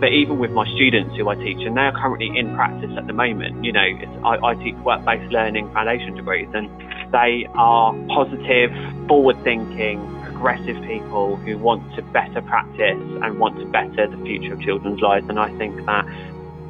but 0.00 0.10
even 0.10 0.38
with 0.38 0.50
my 0.50 0.66
students 0.74 1.16
who 1.16 1.28
I 1.28 1.36
teach, 1.36 1.64
and 1.64 1.76
they're 1.76 1.92
currently 1.92 2.36
in 2.36 2.54
practice 2.56 2.90
at 2.96 3.06
the 3.06 3.12
moment, 3.12 3.64
you 3.64 3.72
know, 3.72 3.86
I, 4.24 4.50
I 4.50 4.54
teach 4.56 4.74
work 4.78 5.04
based 5.04 5.32
learning 5.32 5.72
foundation 5.72 6.14
degrees, 6.16 6.48
and 6.54 6.68
they 7.12 7.46
are 7.54 7.94
positive, 8.08 8.72
forward 9.06 9.40
thinking, 9.44 10.04
progressive 10.24 10.82
people 10.82 11.36
who 11.36 11.56
want 11.56 11.94
to 11.94 12.02
better 12.02 12.42
practice 12.42 13.00
and 13.22 13.38
want 13.38 13.58
to 13.60 13.66
better 13.66 14.08
the 14.08 14.22
future 14.24 14.54
of 14.54 14.60
children's 14.60 15.00
lives. 15.00 15.28
And 15.28 15.38
I 15.38 15.56
think 15.56 15.86
that 15.86 16.04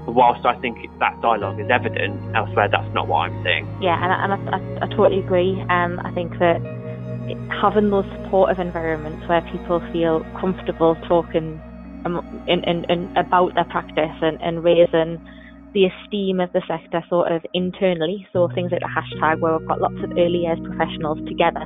whilst 0.07 0.47
I 0.47 0.59
think 0.61 0.79
that 0.99 1.21
dialogue 1.21 1.61
is 1.61 1.69
evident 1.71 2.21
elsewhere, 2.35 2.69
that's 2.71 2.92
not 2.95 3.09
what 3.09 3.31
I'm 3.31 3.45
seeing. 3.45 3.66
Yeah, 3.81 3.99
and, 4.03 4.12
I, 4.12 4.16
and 4.25 4.33
I, 4.33 4.38
I, 4.57 4.87
I 4.87 4.88
totally 4.88 5.21
agree. 5.21 5.61
Um, 5.69 6.01
I 6.05 6.12
think 6.14 6.33
that 6.38 6.62
having 7.61 7.90
those 7.90 8.07
supportive 8.23 8.59
environments 8.59 9.27
where 9.29 9.42
people 9.51 9.81
feel 9.92 10.25
comfortable 10.40 10.97
talking 11.09 11.61
in, 12.47 12.62
in, 12.64 12.85
in 12.88 13.16
about 13.16 13.55
their 13.55 13.64
practice 13.64 14.14
and, 14.23 14.40
and 14.40 14.62
raising 14.62 15.19
the 15.75 15.87
esteem 15.90 16.40
of 16.40 16.53
the 16.53 16.62
sector 16.69 17.03
sort 17.09 17.31
of 17.31 17.45
internally. 17.53 18.27
So 18.33 18.49
things 18.55 18.71
like 18.73 18.81
the 18.81 18.88
hashtag 18.88 19.40
where 19.40 19.59
we've 19.59 19.69
got 19.69 19.81
lots 19.81 19.97
of 20.03 20.12
early 20.12 20.47
years 20.47 20.59
professionals 20.64 21.19
together, 21.27 21.62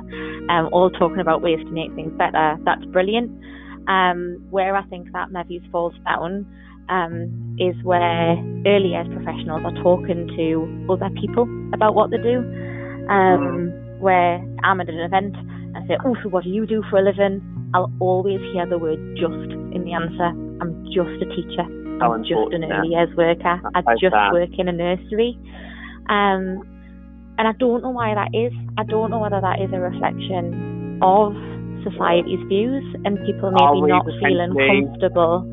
um, 0.49 0.69
all 0.71 0.89
talking 0.89 1.19
about 1.19 1.41
ways 1.41 1.59
to 1.59 1.71
make 1.71 1.93
things 1.93 2.11
better. 2.17 2.57
That's 2.65 2.83
brilliant. 2.85 3.31
Um, 3.87 4.45
where 4.49 4.75
I 4.75 4.83
think 4.87 5.11
that 5.13 5.31
maybe 5.31 5.61
falls 5.71 5.93
down 6.05 6.45
um, 6.91 7.55
is 7.57 7.75
where 7.83 8.35
early 8.67 8.91
years 8.91 9.07
professionals 9.07 9.63
are 9.63 9.75
talking 9.81 10.27
to 10.35 10.67
other 10.91 11.09
people 11.19 11.47
about 11.73 11.95
what 11.95 12.11
they 12.11 12.17
do. 12.17 12.43
Um, 13.09 13.73
where 13.99 14.43
I'm 14.63 14.81
at 14.81 14.89
an 14.89 14.99
event 14.99 15.35
and 15.35 15.87
say, 15.87 15.97
"Oh, 16.03 16.15
so 16.21 16.29
what 16.29 16.43
do 16.43 16.49
you 16.49 16.65
do 16.65 16.83
for 16.89 16.99
a 16.99 17.03
living?" 17.03 17.41
I'll 17.73 17.91
always 17.99 18.41
hear 18.51 18.65
the 18.67 18.77
word 18.77 18.99
"just" 19.15 19.51
in 19.73 19.83
the 19.85 19.93
answer. 19.93 20.29
I'm 20.59 20.85
just 20.91 21.15
a 21.23 21.27
teacher. 21.31 21.65
I'm 22.01 22.23
just 22.23 22.53
an 22.53 22.65
early 22.65 22.89
years 22.89 23.09
worker. 23.15 23.61
I 23.73 23.81
just 23.95 24.11
that. 24.11 24.33
work 24.33 24.49
in 24.57 24.67
a 24.67 24.71
nursery. 24.71 25.37
Um, 26.09 26.65
and 27.37 27.47
I 27.47 27.53
don't 27.53 27.81
know 27.83 27.91
why 27.91 28.13
that 28.13 28.33
is. 28.33 28.51
I 28.77 28.83
don't 28.83 29.11
know 29.11 29.19
whether 29.19 29.39
that 29.39 29.61
is 29.61 29.71
a 29.71 29.79
reflection 29.79 30.99
of 31.01 31.33
society's 31.83 32.41
views 32.47 32.83
and 33.05 33.17
people 33.25 33.51
maybe 33.51 33.89
not 33.89 34.05
feeling 34.05 34.53
comfortable 34.53 35.45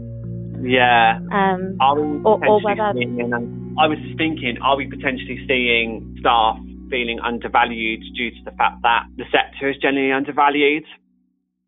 yeah. 0.62 1.18
Um, 1.33 1.77
are 1.81 1.94
we 1.94 2.23
or, 2.25 2.44
or 2.47 2.62
whether 2.62 2.92
seeing, 2.94 3.33
I 3.79 3.87
was 3.87 3.99
just 3.99 4.18
thinking, 4.18 4.59
are 4.62 4.77
we 4.77 4.87
potentially 4.87 5.44
seeing 5.47 6.16
staff 6.21 6.59
feeling 6.90 7.21
undervalued 7.21 8.03
due 8.16 8.31
to 8.31 8.42
the 8.44 8.53
fact 8.53 8.83
that 8.83 9.05
the 9.16 9.25
sector 9.31 9.68
is 9.68 9.77
generally 9.81 10.12
undervalued? 10.12 10.85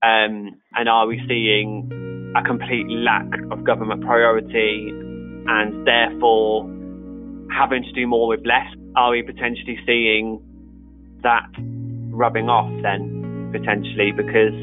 Um, 0.03 0.57
and 0.75 0.89
are 0.89 1.07
we 1.07 1.21
seeing 1.29 2.33
a 2.37 2.43
complete 2.43 2.87
lack 2.89 3.27
of 3.51 3.65
government 3.65 4.03
priority 4.03 4.89
and 5.47 5.87
therefore 5.87 6.65
having 7.53 7.83
to 7.83 7.93
do 7.93 8.07
more 8.07 8.29
with 8.29 8.41
less? 8.47 8.67
Are 8.97 9.11
we 9.11 9.23
potentially 9.23 9.79
seeing 9.87 10.41
that 11.23 11.47
rubbing 12.11 12.49
off 12.49 12.71
then 12.83 13.51
potentially 13.53 14.13
because 14.13 14.55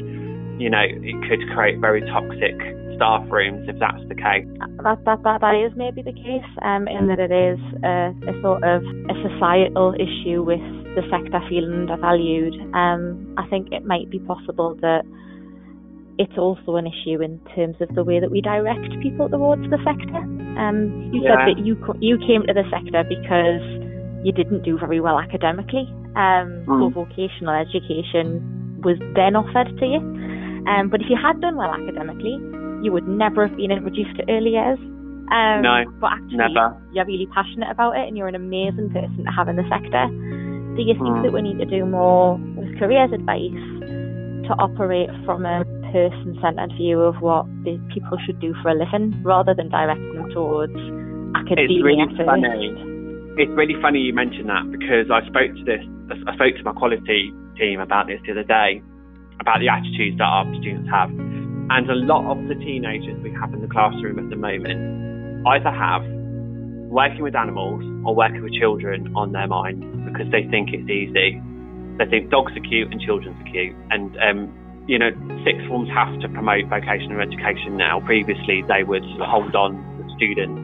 you 0.60 0.68
know 0.68 0.82
it 0.82 1.16
could 1.28 1.40
create 1.54 1.78
very 1.80 2.00
toxic 2.02 2.56
staff 2.98 3.22
rooms 3.30 3.70
if 3.70 3.78
that's 3.78 4.02
the 4.10 4.18
case. 4.18 4.50
That 4.82 4.98
that 5.06 5.22
that, 5.22 5.40
that 5.40 5.54
is 5.54 5.70
maybe 5.78 6.02
the 6.02 6.12
case, 6.12 6.50
um, 6.66 6.90
in 6.90 7.06
that 7.06 7.22
it 7.22 7.30
is 7.30 7.62
a, 7.86 8.10
a 8.26 8.34
sort 8.42 8.66
of 8.66 8.82
a 8.82 9.14
societal 9.22 9.94
issue 9.94 10.42
with 10.42 10.62
the 10.98 11.06
sector 11.06 11.38
feeling 11.46 11.86
undervalued. 11.86 12.58
Um, 12.74 13.34
I 13.38 13.46
think 13.46 13.70
it 13.70 13.86
might 13.86 14.10
be 14.10 14.18
possible 14.18 14.74
that 14.82 15.06
it's 16.18 16.36
also 16.36 16.74
an 16.74 16.90
issue 16.90 17.22
in 17.22 17.38
terms 17.54 17.76
of 17.80 17.94
the 17.94 18.02
way 18.02 18.18
that 18.18 18.30
we 18.30 18.42
direct 18.42 18.90
people 19.00 19.30
towards 19.30 19.62
the 19.70 19.78
sector. 19.86 20.18
Um, 20.58 21.14
you 21.14 21.22
yeah. 21.22 21.46
said 21.46 21.54
that 21.54 21.58
you 21.62 21.78
you 22.02 22.18
came 22.18 22.42
to 22.42 22.52
the 22.52 22.66
sector 22.66 23.06
because 23.06 23.62
you 24.26 24.34
didn't 24.34 24.66
do 24.66 24.76
very 24.76 24.98
well 24.98 25.18
academically. 25.18 25.86
Um, 26.18 26.66
mm. 26.66 26.74
So 26.82 26.90
vocational 26.90 27.54
education 27.54 28.42
was 28.82 28.98
then 29.14 29.38
offered 29.38 29.70
to 29.78 29.86
you. 29.86 30.02
Um, 30.66 30.90
but 30.90 31.00
if 31.00 31.06
you 31.08 31.16
had 31.16 31.40
done 31.40 31.56
well 31.56 31.70
academically, 31.70 32.36
you 32.82 32.92
would 32.92 33.08
never 33.08 33.46
have 33.46 33.56
been 33.56 33.70
introduced 33.70 34.16
to 34.16 34.24
early 34.30 34.50
years. 34.54 34.78
Um, 35.28 35.60
no, 35.60 35.84
but 36.00 36.12
actually, 36.12 36.40
never. 36.40 36.72
you're 36.92 37.04
really 37.04 37.28
passionate 37.34 37.70
about 37.70 37.96
it 37.96 38.08
and 38.08 38.16
you're 38.16 38.28
an 38.28 38.34
amazing 38.34 38.88
person 38.90 39.24
to 39.24 39.30
have 39.30 39.48
in 39.48 39.56
the 39.56 39.66
sector. 39.68 40.08
Do 40.76 40.80
you 40.80 40.94
think 40.94 41.20
mm. 41.20 41.22
that 41.24 41.32
we 41.32 41.42
need 41.42 41.58
to 41.58 41.66
do 41.66 41.84
more 41.84 42.38
with 42.56 42.78
careers 42.78 43.12
advice 43.12 43.60
to 44.48 44.52
operate 44.56 45.10
from 45.26 45.44
a 45.44 45.64
person 45.92 46.38
centered 46.40 46.72
view 46.76 47.00
of 47.00 47.20
what 47.20 47.44
the 47.64 47.76
people 47.92 48.16
should 48.24 48.40
do 48.40 48.54
for 48.62 48.70
a 48.70 48.76
living 48.78 49.20
rather 49.22 49.52
than 49.52 49.68
directing 49.68 50.14
them 50.14 50.30
towards 50.30 50.72
academia? 51.36 51.76
It's 51.76 51.84
really 51.84 52.08
first? 52.16 52.24
funny. 52.24 52.72
It's 53.36 53.52
really 53.52 53.76
funny 53.82 54.00
you 54.00 54.14
mentioned 54.14 54.48
that 54.48 54.64
because 54.72 55.12
I 55.12 55.20
spoke 55.28 55.52
to 55.52 55.64
this, 55.64 55.84
I 56.08 56.34
spoke 56.34 56.56
to 56.56 56.64
my 56.64 56.72
quality 56.72 57.34
team 57.58 57.80
about 57.80 58.06
this 58.06 58.20
the 58.24 58.32
other 58.32 58.48
day 58.48 58.80
about 59.40 59.60
the 59.60 59.68
attitudes 59.68 60.18
that 60.18 60.26
our 60.26 60.44
students 60.58 60.90
have. 60.90 61.10
And 61.70 61.90
a 61.90 61.94
lot 61.94 62.24
of 62.30 62.48
the 62.48 62.54
teenagers 62.54 63.22
we 63.22 63.30
have 63.32 63.52
in 63.52 63.60
the 63.60 63.68
classroom 63.68 64.18
at 64.18 64.30
the 64.30 64.36
moment 64.36 65.46
either 65.46 65.70
have 65.70 66.02
working 66.88 67.22
with 67.22 67.36
animals 67.36 67.84
or 68.06 68.14
working 68.14 68.42
with 68.42 68.54
children 68.54 69.12
on 69.14 69.32
their 69.32 69.46
mind 69.46 69.84
because 70.06 70.30
they 70.32 70.48
think 70.48 70.70
it's 70.72 70.88
easy. 70.88 71.40
They 71.98 72.06
think 72.06 72.30
dogs 72.30 72.52
are 72.56 72.60
cute 72.60 72.90
and 72.90 73.00
children 73.00 73.36
are 73.36 73.50
cute. 73.50 73.76
And, 73.90 74.16
um, 74.18 74.84
you 74.88 74.98
know, 74.98 75.10
sixth 75.44 75.66
forms 75.68 75.90
have 75.90 76.18
to 76.20 76.28
promote 76.28 76.64
vocational 76.66 77.20
education 77.20 77.76
now. 77.76 78.00
Previously, 78.00 78.64
they 78.66 78.82
would 78.82 79.04
hold 79.20 79.54
on 79.54 79.76
to 79.76 80.16
students 80.16 80.56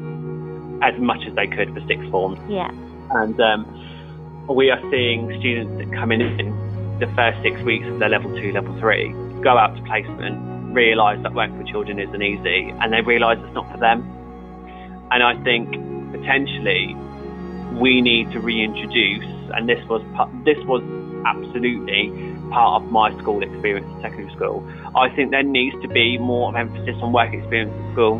as 0.82 0.98
much 1.00 1.20
as 1.28 1.34
they 1.34 1.46
could 1.46 1.74
for 1.74 1.84
sixth 1.86 2.08
forms. 2.10 2.40
Yeah. 2.48 2.70
And 3.10 3.38
um, 3.40 4.46
we 4.48 4.70
are 4.70 4.80
seeing 4.90 5.28
students 5.40 5.76
that 5.76 5.92
come 5.92 6.12
in 6.12 6.22
in 6.22 6.98
the 6.98 7.06
first 7.14 7.42
six 7.42 7.60
weeks 7.62 7.84
of 7.88 7.98
their 7.98 8.08
level 8.08 8.32
two, 8.40 8.52
level 8.52 8.74
three, 8.80 9.12
go 9.42 9.58
out 9.58 9.76
to 9.76 9.82
placement 9.82 10.53
realise 10.74 11.22
that 11.22 11.32
working 11.32 11.56
with 11.58 11.68
children 11.68 11.98
isn't 11.98 12.22
easy 12.22 12.74
and 12.80 12.92
they 12.92 13.00
realise 13.00 13.38
it's 13.40 13.54
not 13.54 13.70
for 13.70 13.78
them. 13.78 14.02
And 15.10 15.22
I 15.22 15.40
think 15.44 15.70
potentially 16.12 16.94
we 17.80 18.00
need 18.00 18.30
to 18.32 18.40
reintroduce, 18.40 19.24
and 19.54 19.68
this 19.68 19.82
was 19.88 20.02
this 20.44 20.58
was 20.66 20.82
absolutely 21.26 22.10
part 22.50 22.82
of 22.82 22.90
my 22.90 23.10
school 23.20 23.42
experience 23.42 23.86
in 23.96 24.02
secondary 24.02 24.32
school. 24.34 24.66
I 24.94 25.08
think 25.14 25.30
there 25.30 25.42
needs 25.42 25.76
to 25.82 25.88
be 25.88 26.18
more 26.18 26.50
of 26.50 26.56
emphasis 26.56 26.96
on 27.02 27.12
work 27.12 27.32
experience 27.32 27.72
in 27.72 27.92
school, 27.92 28.16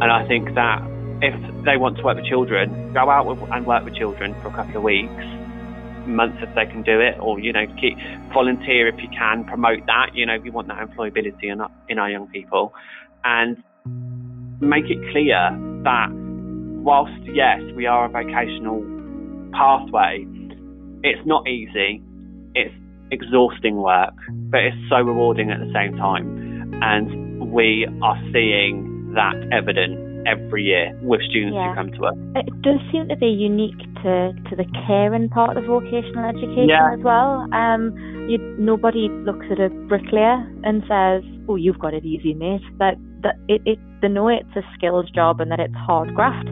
and 0.00 0.10
I 0.10 0.26
think 0.26 0.54
that 0.54 0.82
if 1.22 1.34
they 1.64 1.76
want 1.76 1.96
to 1.98 2.02
work 2.02 2.16
with 2.16 2.26
children, 2.26 2.92
go 2.92 3.08
out 3.10 3.26
and 3.26 3.66
work 3.66 3.84
with 3.84 3.94
children 3.94 4.34
for 4.42 4.48
a 4.48 4.52
couple 4.52 4.76
of 4.76 4.82
weeks 4.82 5.24
months 6.06 6.38
if 6.42 6.54
they 6.54 6.66
can 6.66 6.82
do 6.82 7.00
it, 7.00 7.14
or 7.20 7.38
you 7.38 7.52
know, 7.52 7.66
keep 7.80 7.96
volunteer 8.32 8.88
if 8.88 8.96
you 9.02 9.08
can, 9.16 9.44
promote 9.44 9.84
that. 9.86 10.14
You 10.14 10.26
know, 10.26 10.38
we 10.42 10.50
want 10.50 10.68
that 10.68 10.78
employability 10.78 11.44
in 11.52 11.60
our, 11.60 11.70
in 11.88 11.98
our 11.98 12.10
young 12.10 12.28
people, 12.28 12.72
and 13.24 13.56
make 14.60 14.84
it 14.88 14.98
clear 15.12 15.50
that 15.84 16.08
whilst 16.82 17.22
yes, 17.32 17.60
we 17.74 17.86
are 17.86 18.06
a 18.06 18.08
vocational 18.08 18.84
pathway, 19.52 20.24
it's 21.02 21.26
not 21.26 21.46
easy. 21.48 22.02
It's 22.54 22.74
exhausting 23.10 23.76
work, 23.76 24.14
but 24.50 24.60
it's 24.60 24.76
so 24.88 24.96
rewarding 24.96 25.50
at 25.50 25.58
the 25.60 25.72
same 25.74 25.96
time. 25.96 26.72
And 26.82 27.52
we 27.52 27.86
are 28.02 28.18
seeing 28.32 29.12
that 29.14 29.34
evidence 29.52 30.05
every 30.26 30.64
year 30.64 30.92
with 31.02 31.20
students 31.30 31.54
yeah. 31.54 31.70
who 31.70 31.74
come 31.74 31.90
to 31.92 32.06
us. 32.06 32.14
It 32.34 32.62
does 32.62 32.80
seem 32.92 33.08
to 33.08 33.16
be 33.16 33.26
unique 33.26 33.78
to, 34.02 34.34
to 34.50 34.56
the 34.56 34.66
caring 34.86 35.28
part 35.28 35.56
of 35.56 35.64
vocational 35.64 36.28
education 36.28 36.68
yeah. 36.68 36.92
as 36.92 37.00
well. 37.00 37.46
Um, 37.52 37.94
you, 38.28 38.38
nobody 38.58 39.08
looks 39.08 39.46
at 39.50 39.60
a 39.60 39.70
bricklayer 39.88 40.42
and 40.64 40.82
says, 40.90 41.22
"Oh, 41.48 41.56
you've 41.56 41.78
got 41.78 41.94
it 41.94 42.04
easy, 42.04 42.34
mate." 42.34 42.62
That 42.78 42.96
that 43.22 43.36
it, 43.48 43.62
it 43.64 43.78
they 44.02 44.08
know 44.08 44.28
it's 44.28 44.56
a 44.56 44.62
skills 44.74 45.10
job 45.14 45.40
and 45.40 45.50
that 45.50 45.60
it's 45.60 45.74
hard 45.74 46.14
graft. 46.14 46.48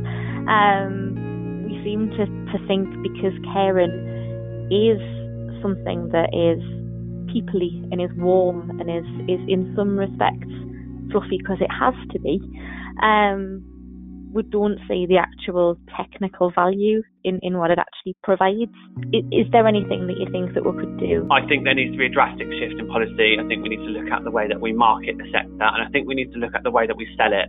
Um, 0.47 1.67
we 1.67 1.75
seem 1.83 2.11
to, 2.11 2.25
to 2.27 2.67
think 2.67 2.89
because 3.03 3.35
caring 3.53 3.93
is 4.71 5.01
something 5.61 6.09
that 6.13 6.31
is 6.33 6.63
peoply 7.33 7.83
and 7.91 8.01
is 8.01 8.11
warm 8.17 8.71
and 8.79 8.89
is 8.89 9.07
is 9.29 9.41
in 9.49 9.73
some 9.77 9.99
respects 9.99 10.53
fluffy 11.11 11.39
because 11.39 11.59
it 11.61 11.71
has 11.71 11.95
to 12.11 12.19
be 12.21 12.41
um, 13.03 13.65
we 14.35 14.43
don't 14.43 14.79
see 14.89 15.07
the 15.07 15.17
actual 15.17 15.79
technical 15.97 16.51
value 16.51 17.03
in, 17.23 17.39
in 17.43 17.57
what 17.57 17.71
it 17.71 17.79
actually 17.79 18.17
provides. 18.23 18.75
Is, 19.15 19.23
is, 19.31 19.47
there 19.53 19.67
anything 19.67 20.11
that 20.11 20.19
you 20.19 20.27
think 20.35 20.55
that 20.55 20.67
we 20.67 20.75
could 20.75 20.99
do? 20.99 21.27
I 21.31 21.47
think 21.47 21.63
there 21.63 21.75
needs 21.75 21.93
to 21.93 21.99
be 21.99 22.07
a 22.07 22.13
drastic 22.13 22.51
shift 22.59 22.75
in 22.75 22.89
policy. 22.91 23.39
I 23.39 23.47
think 23.47 23.63
we 23.63 23.71
need 23.71 23.87
to 23.87 23.95
look 23.95 24.11
at 24.11 24.25
the 24.25 24.33
way 24.35 24.49
that 24.49 24.61
we 24.61 24.73
market 24.73 25.17
the 25.19 25.31
sector, 25.31 25.63
and 25.63 25.87
I 25.87 25.89
think 25.95 26.09
we 26.09 26.15
need 26.15 26.33
to 26.33 26.39
look 26.39 26.55
at 26.55 26.65
the 26.65 26.71
way 26.75 26.87
that 26.87 26.97
we 26.97 27.07
sell 27.17 27.31
it. 27.31 27.47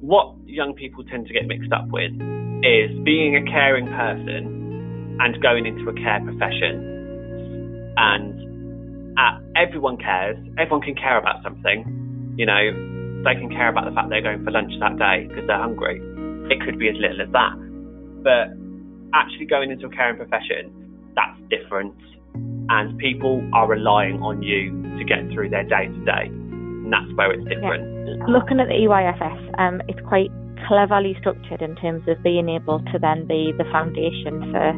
What 0.00 0.34
young 0.46 0.72
people 0.74 1.04
tend 1.04 1.28
to 1.28 1.32
get 1.32 1.46
mixed 1.46 1.70
up 1.70 1.86
with 1.92 2.16
is 2.64 2.90
being 3.04 3.36
a 3.36 3.44
caring 3.44 3.86
person 3.92 5.20
and 5.20 5.40
going 5.42 5.66
into 5.66 5.84
a 5.88 5.94
care 5.94 6.20
profession. 6.24 7.92
And 7.96 9.12
uh, 9.20 9.36
everyone 9.54 9.98
cares. 9.98 10.38
Everyone 10.56 10.80
can 10.80 10.94
care 10.94 11.18
about 11.18 11.42
something. 11.44 12.34
You 12.38 12.46
know, 12.46 12.91
they 13.24 13.34
can 13.38 13.50
care 13.50 13.68
about 13.68 13.86
the 13.86 13.94
fact 13.94 14.10
they're 14.10 14.22
going 14.22 14.44
for 14.44 14.50
lunch 14.50 14.72
that 14.80 14.98
day 14.98 15.26
because 15.28 15.46
they're 15.46 15.60
hungry. 15.60 16.02
It 16.50 16.58
could 16.64 16.78
be 16.78 16.88
as 16.88 16.96
little 16.98 17.22
as 17.22 17.30
that. 17.32 17.54
But 18.22 18.54
actually 19.14 19.46
going 19.46 19.70
into 19.70 19.86
a 19.86 19.90
caring 19.90 20.16
profession, 20.16 20.74
that's 21.14 21.38
different. 21.50 21.94
And 22.68 22.98
people 22.98 23.42
are 23.54 23.68
relying 23.68 24.22
on 24.22 24.42
you 24.42 24.72
to 24.98 25.04
get 25.04 25.22
through 25.32 25.50
their 25.50 25.64
day 25.64 25.86
to 25.86 26.00
day. 26.04 26.26
And 26.26 26.92
that's 26.92 27.10
where 27.14 27.30
it's 27.30 27.46
different. 27.46 27.84
Yeah. 27.84 28.26
Looking 28.26 28.58
at 28.58 28.66
the 28.66 28.78
EYFS, 28.86 29.40
um, 29.58 29.82
it's 29.88 30.00
quite 30.08 30.30
cleverly 30.66 31.14
structured 31.20 31.62
in 31.62 31.76
terms 31.76 32.02
of 32.08 32.22
being 32.22 32.48
able 32.48 32.78
to 32.92 32.98
then 32.98 33.26
be 33.26 33.52
the 33.58 33.64
foundation 33.70 34.50
for 34.50 34.74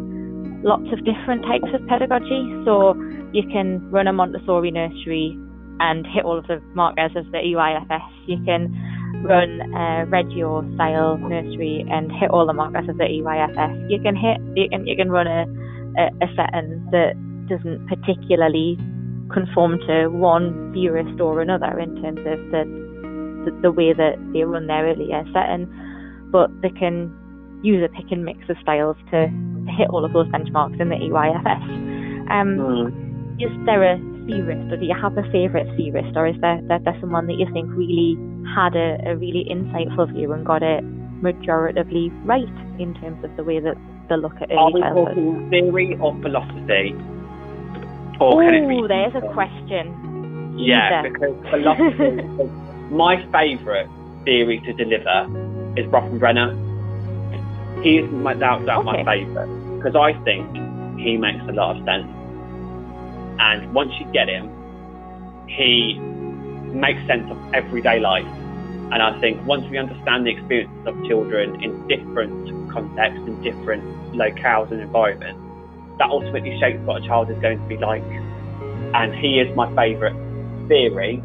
lots 0.64 0.88
of 0.92 1.04
different 1.04 1.44
types 1.44 1.68
of 1.72 1.86
pedagogy. 1.86 2.44
So 2.64 2.96
you 3.32 3.44
can 3.52 3.80
run 3.90 4.08
a 4.08 4.12
Montessori 4.12 4.70
nursery 4.70 5.36
and 5.80 6.06
hit 6.06 6.24
all 6.24 6.38
of 6.38 6.46
the 6.46 6.60
markers 6.74 7.12
of 7.16 7.30
the 7.32 7.38
EYFS. 7.38 8.08
You 8.26 8.38
can 8.44 8.72
run 9.24 9.60
a 9.74 10.06
Reggio 10.06 10.62
style 10.74 11.18
nursery 11.18 11.84
and 11.90 12.10
hit 12.12 12.30
all 12.30 12.46
the 12.46 12.52
markers 12.52 12.88
of 12.88 12.98
the 12.98 13.04
EYFS. 13.04 13.90
You 13.90 14.00
can 14.00 14.16
hit 14.16 14.38
you 14.54 14.68
can 14.68 14.86
you 14.86 14.96
can 14.96 15.10
run 15.10 15.26
a, 15.26 15.44
a, 15.98 16.04
a 16.22 16.28
setting 16.36 16.86
that 16.92 17.14
doesn't 17.48 17.86
particularly 17.88 18.78
conform 19.32 19.78
to 19.86 20.08
one 20.08 20.72
theorist 20.72 21.20
or 21.20 21.40
another 21.40 21.78
in 21.78 21.94
terms 22.02 22.20
of 22.20 22.38
the, 22.52 22.62
the, 23.44 23.60
the 23.62 23.72
way 23.72 23.92
that 23.92 24.16
they 24.32 24.44
run 24.44 24.66
their 24.66 24.86
earlier 24.86 25.24
setting, 25.32 25.66
but 26.30 26.50
they 26.62 26.70
can 26.70 27.12
use 27.62 27.82
a 27.82 27.88
pick 27.88 28.10
and 28.12 28.24
mix 28.24 28.38
of 28.48 28.56
styles 28.62 28.96
to, 29.10 29.26
to 29.26 29.72
hit 29.76 29.88
all 29.90 30.04
of 30.04 30.12
those 30.12 30.26
benchmarks 30.28 30.80
in 30.80 30.88
the 30.88 30.96
EYFS. 30.96 31.64
Um, 32.30 32.58
mm. 32.60 32.88
Is 33.40 33.50
there 33.66 33.82
a 33.82 33.96
theorist, 34.26 34.72
or 34.72 34.76
do 34.76 34.86
you 34.86 34.94
have 34.94 35.16
a 35.16 35.22
favourite 35.30 35.66
theorist, 35.76 36.16
or 36.16 36.26
is 36.26 36.36
there, 36.40 36.60
there, 36.68 36.78
there 36.80 36.96
someone 37.00 37.26
that 37.26 37.34
you 37.34 37.46
think 37.52 37.68
really 37.70 38.16
had 38.54 38.76
a, 38.76 38.98
a 39.06 39.16
really 39.16 39.46
insightful 39.50 40.10
view 40.12 40.32
and 40.32 40.44
got 40.44 40.62
it 40.62 40.84
majoritively 41.22 42.10
right 42.24 42.56
in 42.78 42.94
terms 43.00 43.22
of 43.24 43.34
the 43.36 43.44
way 43.44 43.60
that 43.60 43.76
they 44.08 44.16
look 44.16 44.34
at 44.40 44.50
early 44.50 44.58
Are 44.58 44.72
we 44.72 44.80
childhood? 44.80 45.06
talking 45.08 45.50
theory 45.50 45.96
or 46.00 46.12
philosophy? 46.20 46.94
Or 48.20 48.44
oh, 48.44 48.88
there's 48.88 49.14
a 49.14 49.32
question. 49.32 50.56
Yeah, 50.56 51.02
because 51.02 51.34
philosophy. 51.50 52.22
my 52.94 53.16
favourite 53.32 53.88
theory 54.24 54.60
to 54.60 54.72
deliver 54.72 55.26
is 55.76 55.86
Bronfenbrenner. 55.86 56.62
He 57.82 57.98
is 57.98 58.10
without 58.10 58.64
doubt 58.66 58.86
okay. 58.86 59.02
my 59.02 59.04
favourite 59.04 59.64
because 59.76 59.96
I 59.96 60.12
think 60.24 60.46
he 60.98 61.16
makes 61.16 61.42
a 61.48 61.52
lot 61.52 61.76
of 61.76 61.84
sense. 61.84 62.06
And 63.38 63.74
once 63.74 63.92
you 63.98 64.10
get 64.12 64.28
him, 64.28 64.50
he 65.48 65.98
makes 66.74 67.04
sense 67.06 67.30
of 67.30 67.38
everyday 67.54 68.00
life. 68.00 68.26
And 68.92 69.02
I 69.02 69.18
think 69.20 69.44
once 69.46 69.64
we 69.70 69.78
understand 69.78 70.26
the 70.26 70.30
experiences 70.30 70.86
of 70.86 70.94
children 71.06 71.62
in 71.62 71.86
different 71.88 72.70
contexts, 72.70 73.22
and 73.26 73.42
different 73.42 73.84
locales 74.12 74.70
and 74.70 74.80
environments, 74.80 75.40
that 75.98 76.10
ultimately 76.10 76.58
shapes 76.58 76.80
what 76.84 77.02
a 77.02 77.06
child 77.06 77.30
is 77.30 77.38
going 77.38 77.58
to 77.58 77.66
be 77.68 77.76
like. 77.76 78.02
And 78.94 79.14
he 79.14 79.38
is 79.38 79.54
my 79.56 79.72
favourite 79.74 80.16
theory. 80.68 81.20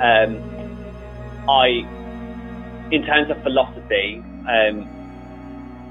Um, 0.00 0.42
I, 1.48 1.86
in 2.90 3.04
terms 3.06 3.30
of 3.30 3.42
philosophy, 3.42 4.22
um, 4.48 4.88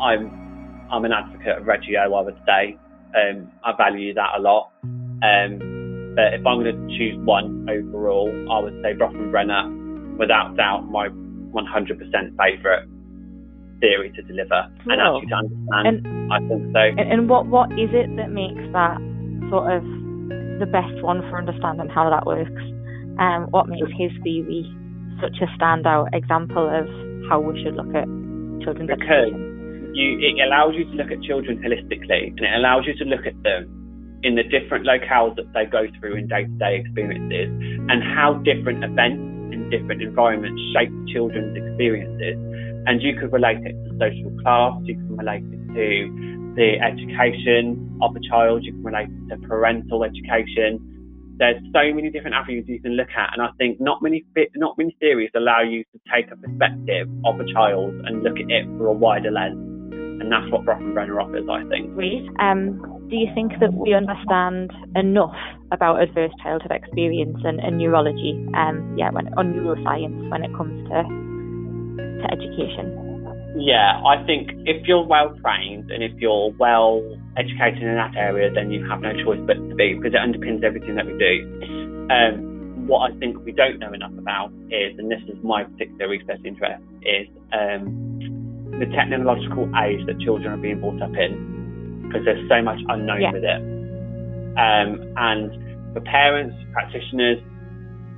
I'm 0.01 0.43
I'm 0.91 1.05
an 1.05 1.11
advocate 1.11 1.57
of 1.57 1.65
Reggio, 1.65 2.13
I 2.13 2.21
would 2.21 2.37
say. 2.45 2.77
Um, 3.15 3.51
I 3.63 3.75
value 3.77 4.13
that 4.13 4.29
a 4.37 4.41
lot. 4.41 4.71
Um, 4.83 6.13
but 6.15 6.33
if 6.33 6.45
I'm 6.45 6.61
going 6.61 6.75
to 6.75 6.97
choose 6.97 7.17
one 7.25 7.67
overall, 7.69 8.29
I 8.51 8.59
would 8.59 8.77
say 8.83 8.93
Bronfenbrenner, 8.93 10.17
without 10.17 10.55
doubt, 10.57 10.89
my 10.89 11.09
100% 11.09 12.37
favourite 12.37 12.87
theory 13.79 14.11
to 14.15 14.21
deliver 14.23 14.69
cool. 14.83 14.93
and 14.93 15.01
actually 15.01 15.27
to 15.27 15.35
understand. 15.35 16.05
And, 16.05 16.33
I 16.33 16.39
think 16.39 16.73
so. 16.73 16.79
And, 16.79 17.11
and 17.11 17.29
what 17.29 17.47
what 17.47 17.69
is 17.73 17.91
it 17.91 18.07
that 18.15 18.31
makes 18.31 18.63
that 18.71 18.97
sort 19.49 19.67
of 19.69 19.83
the 20.63 20.69
best 20.71 20.95
one 21.03 21.21
for 21.29 21.37
understanding 21.37 21.89
how 21.89 22.09
that 22.09 22.25
works? 22.25 22.63
Um, 23.19 23.51
what 23.51 23.67
makes 23.67 23.91
his 23.97 24.11
theory 24.23 24.65
such 25.21 25.37
a 25.41 25.47
standout 25.59 26.09
example 26.13 26.65
of 26.65 26.87
how 27.29 27.39
we 27.39 27.61
should 27.61 27.75
look 27.75 27.93
at 27.93 28.07
children's 28.63 28.89
because 28.89 29.29
education? 29.29 29.52
You, 29.93 30.17
it 30.19 30.41
allows 30.41 30.73
you 30.75 30.85
to 30.85 30.91
look 30.91 31.11
at 31.11 31.21
children 31.21 31.61
holistically 31.61 32.29
and 32.33 32.39
it 32.39 32.53
allows 32.55 32.85
you 32.87 32.95
to 32.97 33.05
look 33.05 33.25
at 33.25 33.37
them 33.43 33.69
in 34.23 34.35
the 34.35 34.43
different 34.43 34.87
locales 34.87 35.35
that 35.35 35.51
they 35.53 35.65
go 35.65 35.85
through 35.99 36.15
in 36.15 36.27
day-to-day 36.27 36.79
experiences 36.79 37.51
and 37.89 38.01
how 38.01 38.41
different 38.45 38.83
events 38.83 39.21
in 39.53 39.69
different 39.69 40.01
environments 40.01 40.59
shape 40.73 40.91
children's 41.13 41.55
experiences. 41.55 42.39
And 42.87 43.01
you 43.01 43.15
could 43.19 43.31
relate 43.31 43.59
it 43.63 43.75
to 43.85 43.89
social 43.99 44.31
class, 44.41 44.73
you 44.83 44.95
can 44.95 45.17
relate 45.17 45.43
it 45.43 45.61
to 45.75 46.23
the 46.55 46.79
education 46.79 47.97
of 48.01 48.15
a 48.15 48.19
child, 48.27 48.63
you 48.63 48.71
can 48.71 48.83
relate 48.83 49.09
it 49.09 49.29
to 49.29 49.47
parental 49.47 50.03
education. 50.03 50.79
There's 51.37 51.61
so 51.73 51.93
many 51.93 52.09
different 52.09 52.35
avenues 52.35 52.65
you 52.67 52.79
can 52.79 52.93
look 52.93 53.09
at, 53.17 53.33
and 53.33 53.41
I 53.41 53.49
think 53.57 53.81
not 53.81 54.01
many 54.01 54.23
not 54.55 54.77
many 54.77 54.95
theories 54.99 55.31
allow 55.35 55.61
you 55.61 55.83
to 55.83 55.99
take 56.13 56.31
a 56.31 56.35
perspective 56.35 57.09
of 57.25 57.39
a 57.39 57.45
child 57.51 57.93
and 58.05 58.23
look 58.23 58.37
at 58.37 58.49
it 58.49 58.65
through 58.65 58.89
a 58.89 58.93
wider 58.93 59.31
lens, 59.31 59.72
and 60.21 60.31
that's 60.31 60.49
what 60.51 60.65
Bronfenbrenner 60.65 61.21
offers, 61.21 61.47
I 61.49 61.63
think. 61.69 61.95
Um, 62.39 62.79
do 63.09 63.15
you 63.15 63.27
think 63.33 63.53
that 63.59 63.73
we 63.73 63.93
understand 63.93 64.71
enough 64.95 65.35
about 65.71 66.01
adverse 66.01 66.31
childhood 66.41 66.71
experience 66.71 67.37
and, 67.43 67.59
and 67.59 67.77
neurology, 67.77 68.33
um, 68.55 68.95
yeah, 68.97 69.09
when, 69.11 69.33
on 69.35 69.53
neuroscience 69.53 70.29
when 70.29 70.43
it 70.43 70.51
comes 70.55 70.73
to 70.89 71.03
to 72.23 72.25
education? 72.31 73.03
Yeah, 73.55 74.01
I 74.01 74.23
think 74.25 74.49
if 74.65 74.87
you're 74.87 75.05
well 75.05 75.37
trained 75.41 75.91
and 75.91 76.01
if 76.03 76.13
you're 76.17 76.51
well 76.57 77.03
educated 77.37 77.83
in 77.83 77.95
that 77.95 78.15
area, 78.15 78.51
then 78.51 78.71
you 78.71 78.87
have 78.89 79.01
no 79.01 79.13
choice 79.23 79.39
but 79.45 79.53
to 79.53 79.75
be 79.75 79.93
because 79.93 80.13
it 80.13 80.21
underpins 80.21 80.63
everything 80.63 80.95
that 80.95 81.05
we 81.05 81.13
do. 81.17 82.07
Um, 82.09 82.87
what 82.87 83.11
I 83.11 83.17
think 83.19 83.37
we 83.45 83.51
don't 83.51 83.79
know 83.79 83.93
enough 83.93 84.11
about 84.17 84.51
is, 84.69 84.97
and 84.97 85.09
this 85.09 85.21
is 85.27 85.37
my 85.43 85.63
particular 85.63 86.09
research 86.09 86.41
interest, 86.43 86.83
is 87.03 87.27
um, 87.53 88.12
the 88.79 88.85
technological 88.95 89.69
age 89.77 90.05
that 90.07 90.19
children 90.19 90.53
are 90.53 90.57
being 90.57 90.79
brought 90.79 91.01
up 91.01 91.13
in 91.15 92.07
because 92.07 92.25
there's 92.25 92.47
so 92.49 92.61
much 92.61 92.79
unknown 92.89 93.21
yeah. 93.21 93.31
with 93.31 93.43
it. 93.43 93.61
Um, 94.57 95.01
and 95.17 95.93
for 95.93 96.01
parents, 96.01 96.55
practitioners, 96.73 97.39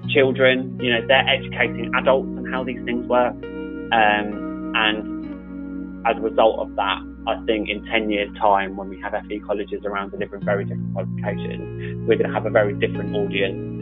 children, 0.09 0.77
you 0.81 0.91
know, 0.91 1.05
they're 1.07 1.27
educating 1.27 1.91
adults 1.95 2.27
on 2.37 2.45
how 2.51 2.63
these 2.63 2.83
things 2.85 3.07
work. 3.07 3.33
Um, 3.33 4.73
and 4.75 6.05
as 6.07 6.17
a 6.17 6.21
result 6.21 6.59
of 6.59 6.75
that, 6.75 6.99
I 7.27 7.43
think 7.45 7.69
in 7.69 7.83
10 7.85 8.09
years' 8.09 8.29
time, 8.37 8.77
when 8.77 8.89
we 8.89 8.99
have 9.01 9.13
FE 9.27 9.39
colleges 9.39 9.81
around 9.85 10.11
delivering 10.11 10.43
very 10.45 10.65
different 10.65 10.93
qualifications, 10.93 12.07
we're 12.07 12.17
going 12.17 12.29
to 12.29 12.33
have 12.33 12.45
a 12.45 12.51
very 12.51 12.73
different 12.73 13.15
audience. 13.15 13.74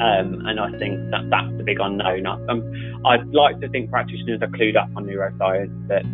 Um, 0.00 0.46
and 0.46 0.60
I 0.60 0.70
think 0.78 1.10
that 1.10 1.26
that's 1.30 1.50
the 1.58 1.64
big 1.64 1.78
unknown. 1.80 2.26
Um, 2.26 2.62
I'd 3.04 3.26
like 3.34 3.60
to 3.60 3.68
think 3.68 3.90
practitioners 3.90 4.40
are 4.42 4.48
clued 4.48 4.76
up 4.76 4.88
on 4.96 5.06
neuroscience, 5.06 5.74
but 5.88 6.06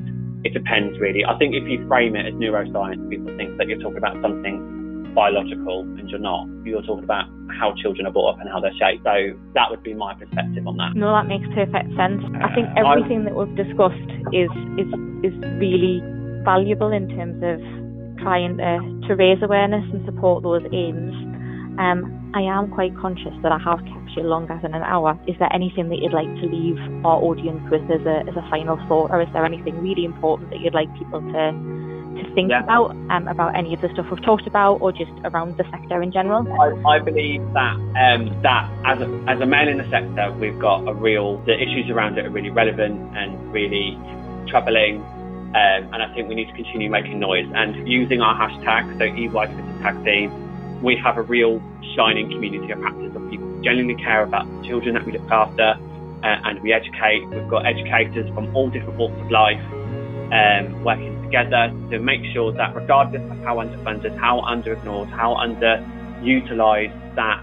it 0.45 0.53
depends 0.53 0.99
really. 0.99 1.25
I 1.25 1.37
think 1.39 1.55
if 1.55 1.69
you 1.69 1.87
frame 1.89 2.17
it 2.17 2.27
as 2.27 2.35
neuroscience, 2.35 3.09
people 3.11 3.35
think 3.37 3.57
that 3.59 3.69
you're 3.69 3.81
talking 3.81 3.99
about 3.99 4.21
something 4.23 5.13
biological 5.15 5.83
and 5.97 6.09
you're 6.11 6.21
not. 6.21 6.49
You're 6.65 6.83
talking 6.83 7.05
about 7.05 7.29
how 7.61 7.73
children 7.81 8.07
are 8.07 8.13
brought 8.13 8.35
up 8.35 8.41
and 8.41 8.49
how 8.49 8.61
they're 8.61 8.75
shaped. 8.75 9.05
So 9.05 9.39
that 9.55 9.71
would 9.71 9.83
be 9.83 9.95
my 9.95 10.13
perspective 10.15 10.67
on 10.67 10.77
that. 10.77 10.97
No, 10.97 11.13
that 11.13 11.29
makes 11.29 11.47
perfect 11.55 11.93
sense. 11.97 12.21
I 12.43 12.51
think 12.53 12.67
uh, 12.77 12.83
everything 12.83 13.25
that 13.25 13.37
we've 13.37 13.57
discussed 13.57 14.11
is 14.35 14.51
is 14.77 14.91
is 15.23 15.35
really 15.57 16.03
valuable 16.45 16.93
in 16.93 17.09
terms 17.09 17.41
of 17.41 17.61
trying 18.21 18.59
to, 18.59 19.09
to 19.09 19.15
raise 19.17 19.41
awareness 19.43 19.85
and 19.93 20.05
support 20.05 20.43
those 20.43 20.63
aims. 20.73 21.15
Um, 21.79 22.33
I 22.35 22.43
am 22.43 22.71
quite 22.71 22.97
conscious 22.97 23.33
that 23.43 23.53
I 23.53 23.59
have 23.59 23.79
kept 23.79 24.11
you 24.17 24.23
longer 24.23 24.59
than 24.63 24.75
an 24.75 24.83
hour. 24.83 25.19
Is 25.27 25.37
there 25.39 25.53
anything 25.53 25.89
that 25.89 25.99
you'd 25.99 26.13
like 26.13 26.31
to 26.41 26.47
leave 26.47 26.79
our 27.05 27.19
audience 27.23 27.63
with 27.71 27.83
as 27.91 28.05
a, 28.07 28.27
as 28.29 28.37
a 28.37 28.47
final 28.51 28.77
thought, 28.89 29.11
or 29.11 29.23
is 29.23 29.29
there 29.33 29.45
anything 29.45 29.81
really 29.83 30.05
important 30.05 30.51
that 30.51 30.61
you'd 30.61 30.75
like 30.75 30.93
people 30.99 31.21
to 31.21 31.53
to 32.15 32.35
think 32.35 32.51
yeah. 32.51 32.63
about 32.63 32.91
um, 33.11 33.27
about 33.27 33.57
any 33.57 33.75
of 33.75 33.81
the 33.81 33.89
stuff 33.93 34.07
we've 34.11 34.23
talked 34.23 34.47
about, 34.47 34.81
or 34.81 34.93
just 34.93 35.11
around 35.25 35.57
the 35.57 35.65
sector 35.71 36.03
in 36.03 36.13
general? 36.13 36.47
I, 36.61 36.97
I 36.97 36.99
believe 37.01 37.43
that 37.55 37.75
um, 37.75 38.31
that 38.43 38.71
as 38.87 39.01
a, 39.01 39.09
as 39.29 39.41
a 39.41 39.47
male 39.47 39.69
in 39.69 39.79
the 39.79 39.89
sector, 39.91 40.33
we've 40.39 40.59
got 40.59 40.87
a 40.87 40.95
real 40.95 41.39
the 41.45 41.55
issues 41.55 41.91
around 41.91 42.19
it 42.19 42.27
are 42.27 42.31
really 42.31 42.51
relevant 42.51 43.17
and 43.17 43.53
really 43.53 43.99
troubling. 44.49 45.03
Um, 45.55 45.95
and 45.95 46.03
I 46.03 46.13
think 46.15 46.29
we 46.29 46.35
need 46.35 46.49
to 46.49 46.53
continue 46.55 46.91
making 46.91 47.21
noise 47.21 47.47
and 47.55 47.87
using 47.87 48.21
our 48.21 48.35
hashtag, 48.35 48.99
so 48.99 49.05
EY 49.05 49.29
Twitter 49.29 49.79
Tag 49.83 50.05
Team. 50.05 50.44
We 50.85 51.01
have 51.03 51.17
a 51.17 51.23
real 51.23 51.65
shining 51.97 52.29
community 52.29 52.71
of 52.71 52.79
practice 52.81 53.17
of 53.17 53.25
people 53.31 53.49
who 53.49 53.63
genuinely 53.65 53.97
care 54.03 54.23
about 54.23 54.45
the 54.45 54.69
children 54.69 54.93
that 54.95 55.07
we 55.07 55.13
look 55.13 55.31
after 55.33 55.73
uh, 55.73 56.45
and 56.45 56.61
we 56.61 56.75
educate. 56.75 57.25
We've 57.33 57.49
got 57.49 57.65
educators 57.65 58.29
from 58.35 58.55
all 58.55 58.69
different 58.69 58.99
walks 58.99 59.17
of 59.17 59.31
life 59.31 59.65
um, 60.29 60.85
working 60.85 61.17
together 61.25 61.73
to 61.91 61.99
make 62.01 62.21
sure 62.35 62.53
that 62.53 62.77
regardless 62.77 63.23
of 63.33 63.39
how 63.45 63.65
underfunded, 63.65 64.13
how 64.21 64.41
under-ignored, 64.41 65.09
how 65.09 65.41
underutilised 65.41 67.17
that 67.17 67.41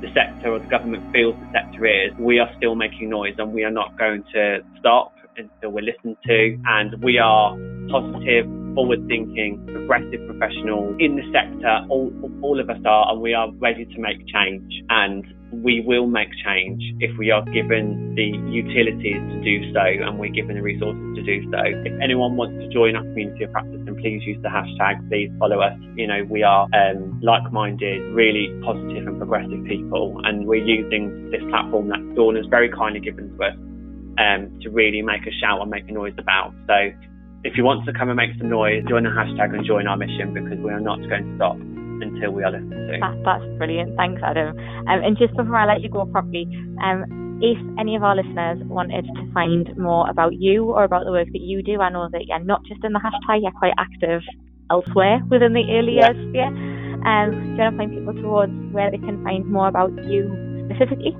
the 0.00 0.08
sector 0.12 0.52
or 0.52 0.58
the 0.58 0.68
government 0.68 1.10
feels 1.10 1.34
the 1.40 1.48
sector 1.52 1.86
is, 1.86 2.12
we 2.18 2.38
are 2.38 2.50
still 2.58 2.74
making 2.74 3.08
noise 3.08 3.34
and 3.38 3.52
we 3.52 3.64
are 3.64 3.70
not 3.70 3.96
going 3.98 4.22
to 4.34 4.60
stop 4.78 5.12
until 5.36 5.70
we're 5.70 5.80
listened 5.80 6.16
to 6.26 6.58
and 6.66 7.02
we 7.02 7.18
are 7.18 7.56
positive, 7.88 8.44
forward 8.74 9.06
thinking, 9.08 9.62
progressive 9.72 10.20
professionals 10.26 10.96
in 10.98 11.16
the 11.16 11.24
sector. 11.32 11.86
All, 11.88 12.12
all 12.42 12.60
of 12.60 12.70
us 12.70 12.80
are, 12.84 13.12
and 13.12 13.20
we 13.20 13.34
are 13.34 13.50
ready 13.58 13.84
to 13.84 13.98
make 13.98 14.18
change. 14.26 14.72
And 14.90 15.24
we 15.62 15.82
will 15.86 16.06
make 16.06 16.28
change 16.44 16.82
if 17.00 17.16
we 17.18 17.30
are 17.30 17.44
given 17.52 18.14
the 18.16 18.26
utilities 18.50 19.20
to 19.30 19.40
do 19.44 19.72
so 19.72 19.80
and 19.80 20.18
we're 20.18 20.32
given 20.32 20.56
the 20.56 20.62
resources 20.62 21.02
to 21.14 21.22
do 21.22 21.44
so. 21.50 21.60
If 21.62 21.94
anyone 22.02 22.36
wants 22.36 22.58
to 22.58 22.68
join 22.72 22.96
our 22.96 23.02
community 23.02 23.44
of 23.44 23.52
practice, 23.52 23.80
then 23.84 23.94
please 23.96 24.22
use 24.24 24.40
the 24.42 24.48
hashtag, 24.48 25.06
please 25.08 25.30
follow 25.38 25.60
us. 25.60 25.78
You 25.94 26.06
know, 26.06 26.24
we 26.28 26.42
are 26.42 26.66
um, 26.74 27.20
like 27.22 27.52
minded, 27.52 28.02
really 28.14 28.50
positive 28.64 29.06
and 29.06 29.18
progressive 29.18 29.64
people, 29.66 30.20
and 30.24 30.46
we're 30.46 30.64
using 30.64 31.30
this 31.30 31.42
platform 31.50 31.88
that 31.88 32.02
Dawn 32.16 32.36
has 32.36 32.46
very 32.46 32.70
kindly 32.70 33.00
given 33.00 33.30
to 33.36 33.44
us 33.44 33.54
um, 34.18 34.58
to 34.62 34.70
really 34.70 35.02
make 35.02 35.22
a 35.26 35.32
shout 35.40 35.60
and 35.60 35.70
make 35.70 35.88
a 35.88 35.92
noise 35.92 36.14
about. 36.18 36.54
So 36.66 36.90
if 37.44 37.56
you 37.56 37.64
want 37.64 37.84
to 37.84 37.92
come 37.92 38.08
and 38.08 38.16
make 38.16 38.32
some 38.38 38.48
noise, 38.48 38.82
join 38.88 39.04
the 39.04 39.12
hashtag 39.12 39.52
and 39.52 39.64
join 39.64 39.86
our 39.86 39.96
mission 39.96 40.32
because 40.32 40.58
we 40.58 40.72
are 40.72 40.80
not 40.80 40.98
going 41.04 41.28
to 41.28 41.36
stop 41.36 41.56
until 42.00 42.32
we 42.32 42.42
are 42.42 42.50
listened 42.50 42.72
to. 42.72 42.96
That, 43.00 43.16
that's 43.24 43.44
brilliant. 43.60 43.96
Thanks, 43.96 44.20
Adam. 44.24 44.56
Um, 44.88 44.98
and 45.04 45.16
just 45.16 45.36
before 45.36 45.56
I 45.56 45.68
let 45.68 45.84
you 45.84 45.92
go 45.92 46.06
properly, 46.08 46.48
um, 46.80 47.04
if 47.44 47.60
any 47.78 47.96
of 47.96 48.02
our 48.02 48.16
listeners 48.16 48.64
wanted 48.64 49.04
to 49.04 49.22
find 49.32 49.68
more 49.76 50.08
about 50.08 50.32
you 50.40 50.72
or 50.72 50.84
about 50.84 51.04
the 51.04 51.12
work 51.12 51.28
that 51.32 51.44
you 51.44 51.62
do, 51.62 51.80
I 51.80 51.90
know 51.90 52.08
that 52.10 52.24
you're 52.26 52.40
not 52.40 52.64
just 52.64 52.82
in 52.82 52.92
the 52.92 53.00
hashtag, 53.00 53.42
you're 53.42 53.52
quite 53.52 53.76
active 53.76 54.22
elsewhere 54.70 55.20
within 55.28 55.52
the 55.52 55.68
early 55.68 56.00
years 56.00 56.16
sphere. 56.32 56.48
Um, 57.04 57.28
do 57.30 57.60
you 57.60 57.60
want 57.60 57.76
to 57.76 57.78
point 57.78 57.92
people 57.92 58.14
towards 58.14 58.56
where 58.72 58.90
they 58.90 58.98
can 58.98 59.22
find 59.22 59.44
more 59.44 59.68
about 59.68 59.92
you 60.08 60.32
specifically? 60.64 61.12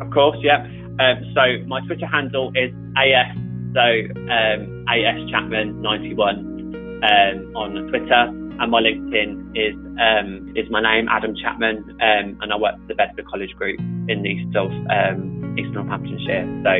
Of 0.00 0.08
course, 0.10 0.38
yeah. 0.40 0.64
Um, 0.96 1.20
so 1.36 1.68
my 1.68 1.84
Twitter 1.84 2.06
handle 2.06 2.52
is 2.56 2.72
AS, 2.96 3.36
so 3.74 3.84
um, 4.30 4.84
AS 4.88 5.30
Chapman 5.30 5.82
91 5.82 7.00
um, 7.02 7.56
on 7.56 7.88
Twitter 7.88 8.42
and 8.62 8.70
my 8.70 8.80
LinkedIn 8.80 9.58
is 9.58 9.74
um, 9.98 10.52
is 10.54 10.70
my 10.70 10.80
name, 10.80 11.08
Adam 11.08 11.34
Chapman, 11.34 11.82
um, 12.00 12.38
and 12.40 12.52
I 12.52 12.56
work 12.56 12.78
for 12.78 12.86
the 12.88 12.94
Bedford 12.94 13.26
College 13.26 13.50
Group 13.56 13.78
in 14.08 14.22
the 14.22 14.28
east 14.28 14.54
of 14.56 14.70
um, 14.70 15.56
East 15.58 15.74
Northamptonshire. 15.74 16.46
So 16.62 16.72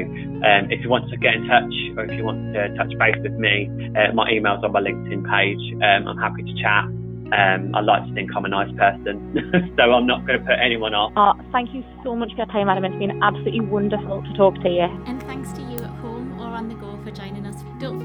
um, 0.46 0.70
if 0.70 0.80
you 0.82 0.88
want 0.88 1.10
to 1.10 1.16
get 1.16 1.34
in 1.34 1.46
touch 1.48 1.74
or 1.96 2.04
if 2.06 2.12
you 2.16 2.24
want 2.24 2.54
to 2.54 2.70
touch 2.76 2.92
base 2.98 3.18
with 3.22 3.34
me, 3.34 3.68
uh, 3.98 4.12
my 4.14 4.30
email's 4.30 4.64
on 4.64 4.72
my 4.72 4.80
LinkedIn 4.80 5.26
page. 5.26 5.64
Um, 5.82 6.08
I'm 6.08 6.18
happy 6.18 6.42
to 6.42 6.54
chat. 6.62 6.86
Um, 7.32 7.74
I 7.74 7.80
like 7.80 8.06
to 8.06 8.12
think 8.14 8.30
I'm 8.36 8.44
a 8.44 8.48
nice 8.48 8.70
person, 8.76 9.72
so 9.76 9.82
I'm 9.82 10.06
not 10.06 10.26
going 10.26 10.38
to 10.38 10.44
put 10.44 10.60
anyone 10.60 10.94
off. 10.94 11.12
Oh, 11.16 11.32
thank 11.50 11.74
you 11.74 11.82
so 12.04 12.14
much 12.14 12.30
for 12.30 12.44
your 12.44 12.46
time, 12.46 12.68
Adam. 12.68 12.84
It's 12.84 12.98
been 12.98 13.22
absolutely 13.22 13.62
wonderful 13.62 14.22
to 14.22 14.32
talk 14.36 14.54
to 14.62 14.68
you. 14.68 14.86
And 15.06 15.22
thanks 15.24 15.50
to 15.54 15.62
you 15.62 15.78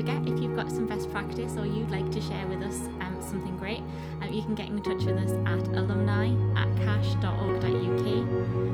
forget 0.08 0.28
if 0.34 0.39
you've 0.39 0.56
got 0.56 0.72
some 0.72 0.86
best 0.86 1.12
practice 1.12 1.58
or 1.58 1.65
you'd 1.65 1.91
like 1.91 2.10
to 2.12 2.22
share 2.22 2.48
with 2.48 2.63
us 2.63 2.88
something 3.20 3.58
great, 3.58 3.84
um, 4.22 4.32
you 4.32 4.41
can 4.41 4.56
get 4.56 4.67
in 4.67 4.82
touch 4.82 5.04
with 5.04 5.17
us 5.17 5.32
at 5.46 5.67
alumni 5.76 6.30
at 6.56 6.74
cache.org.uk. 6.78 8.06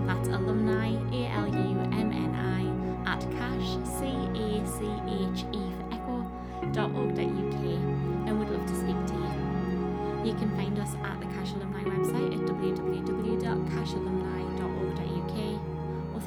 That's 0.05 0.27
alumni, 0.27 0.89
A 1.11 1.25
L 1.31 1.47
U 1.47 1.79
M 1.91 2.11
N 2.11 2.35
I, 2.35 2.67
at 3.11 3.21
cache, 3.31 3.77
C 3.97 4.05
A 4.05 4.63
C 4.67 4.85
H 5.09 5.45
E 5.51 5.71
for 5.73 5.85
echo, 5.95 6.17
.org.uk, 6.93 7.17
and 7.17 8.39
we'd 8.39 8.49
love 8.49 8.65
to 8.67 8.75
speak 8.75 9.01
to 9.07 9.15
you. 9.15 9.33
You 10.23 10.33
can 10.37 10.49
find 10.55 10.77
us 10.77 10.93
at 11.03 11.19
the 11.19 11.25
CACHE 11.33 11.55
Alumni 11.55 11.83
website 11.83 12.31
at 12.31 12.41
www.cachealumni.org.uk 12.47 14.43
or 14.43 14.52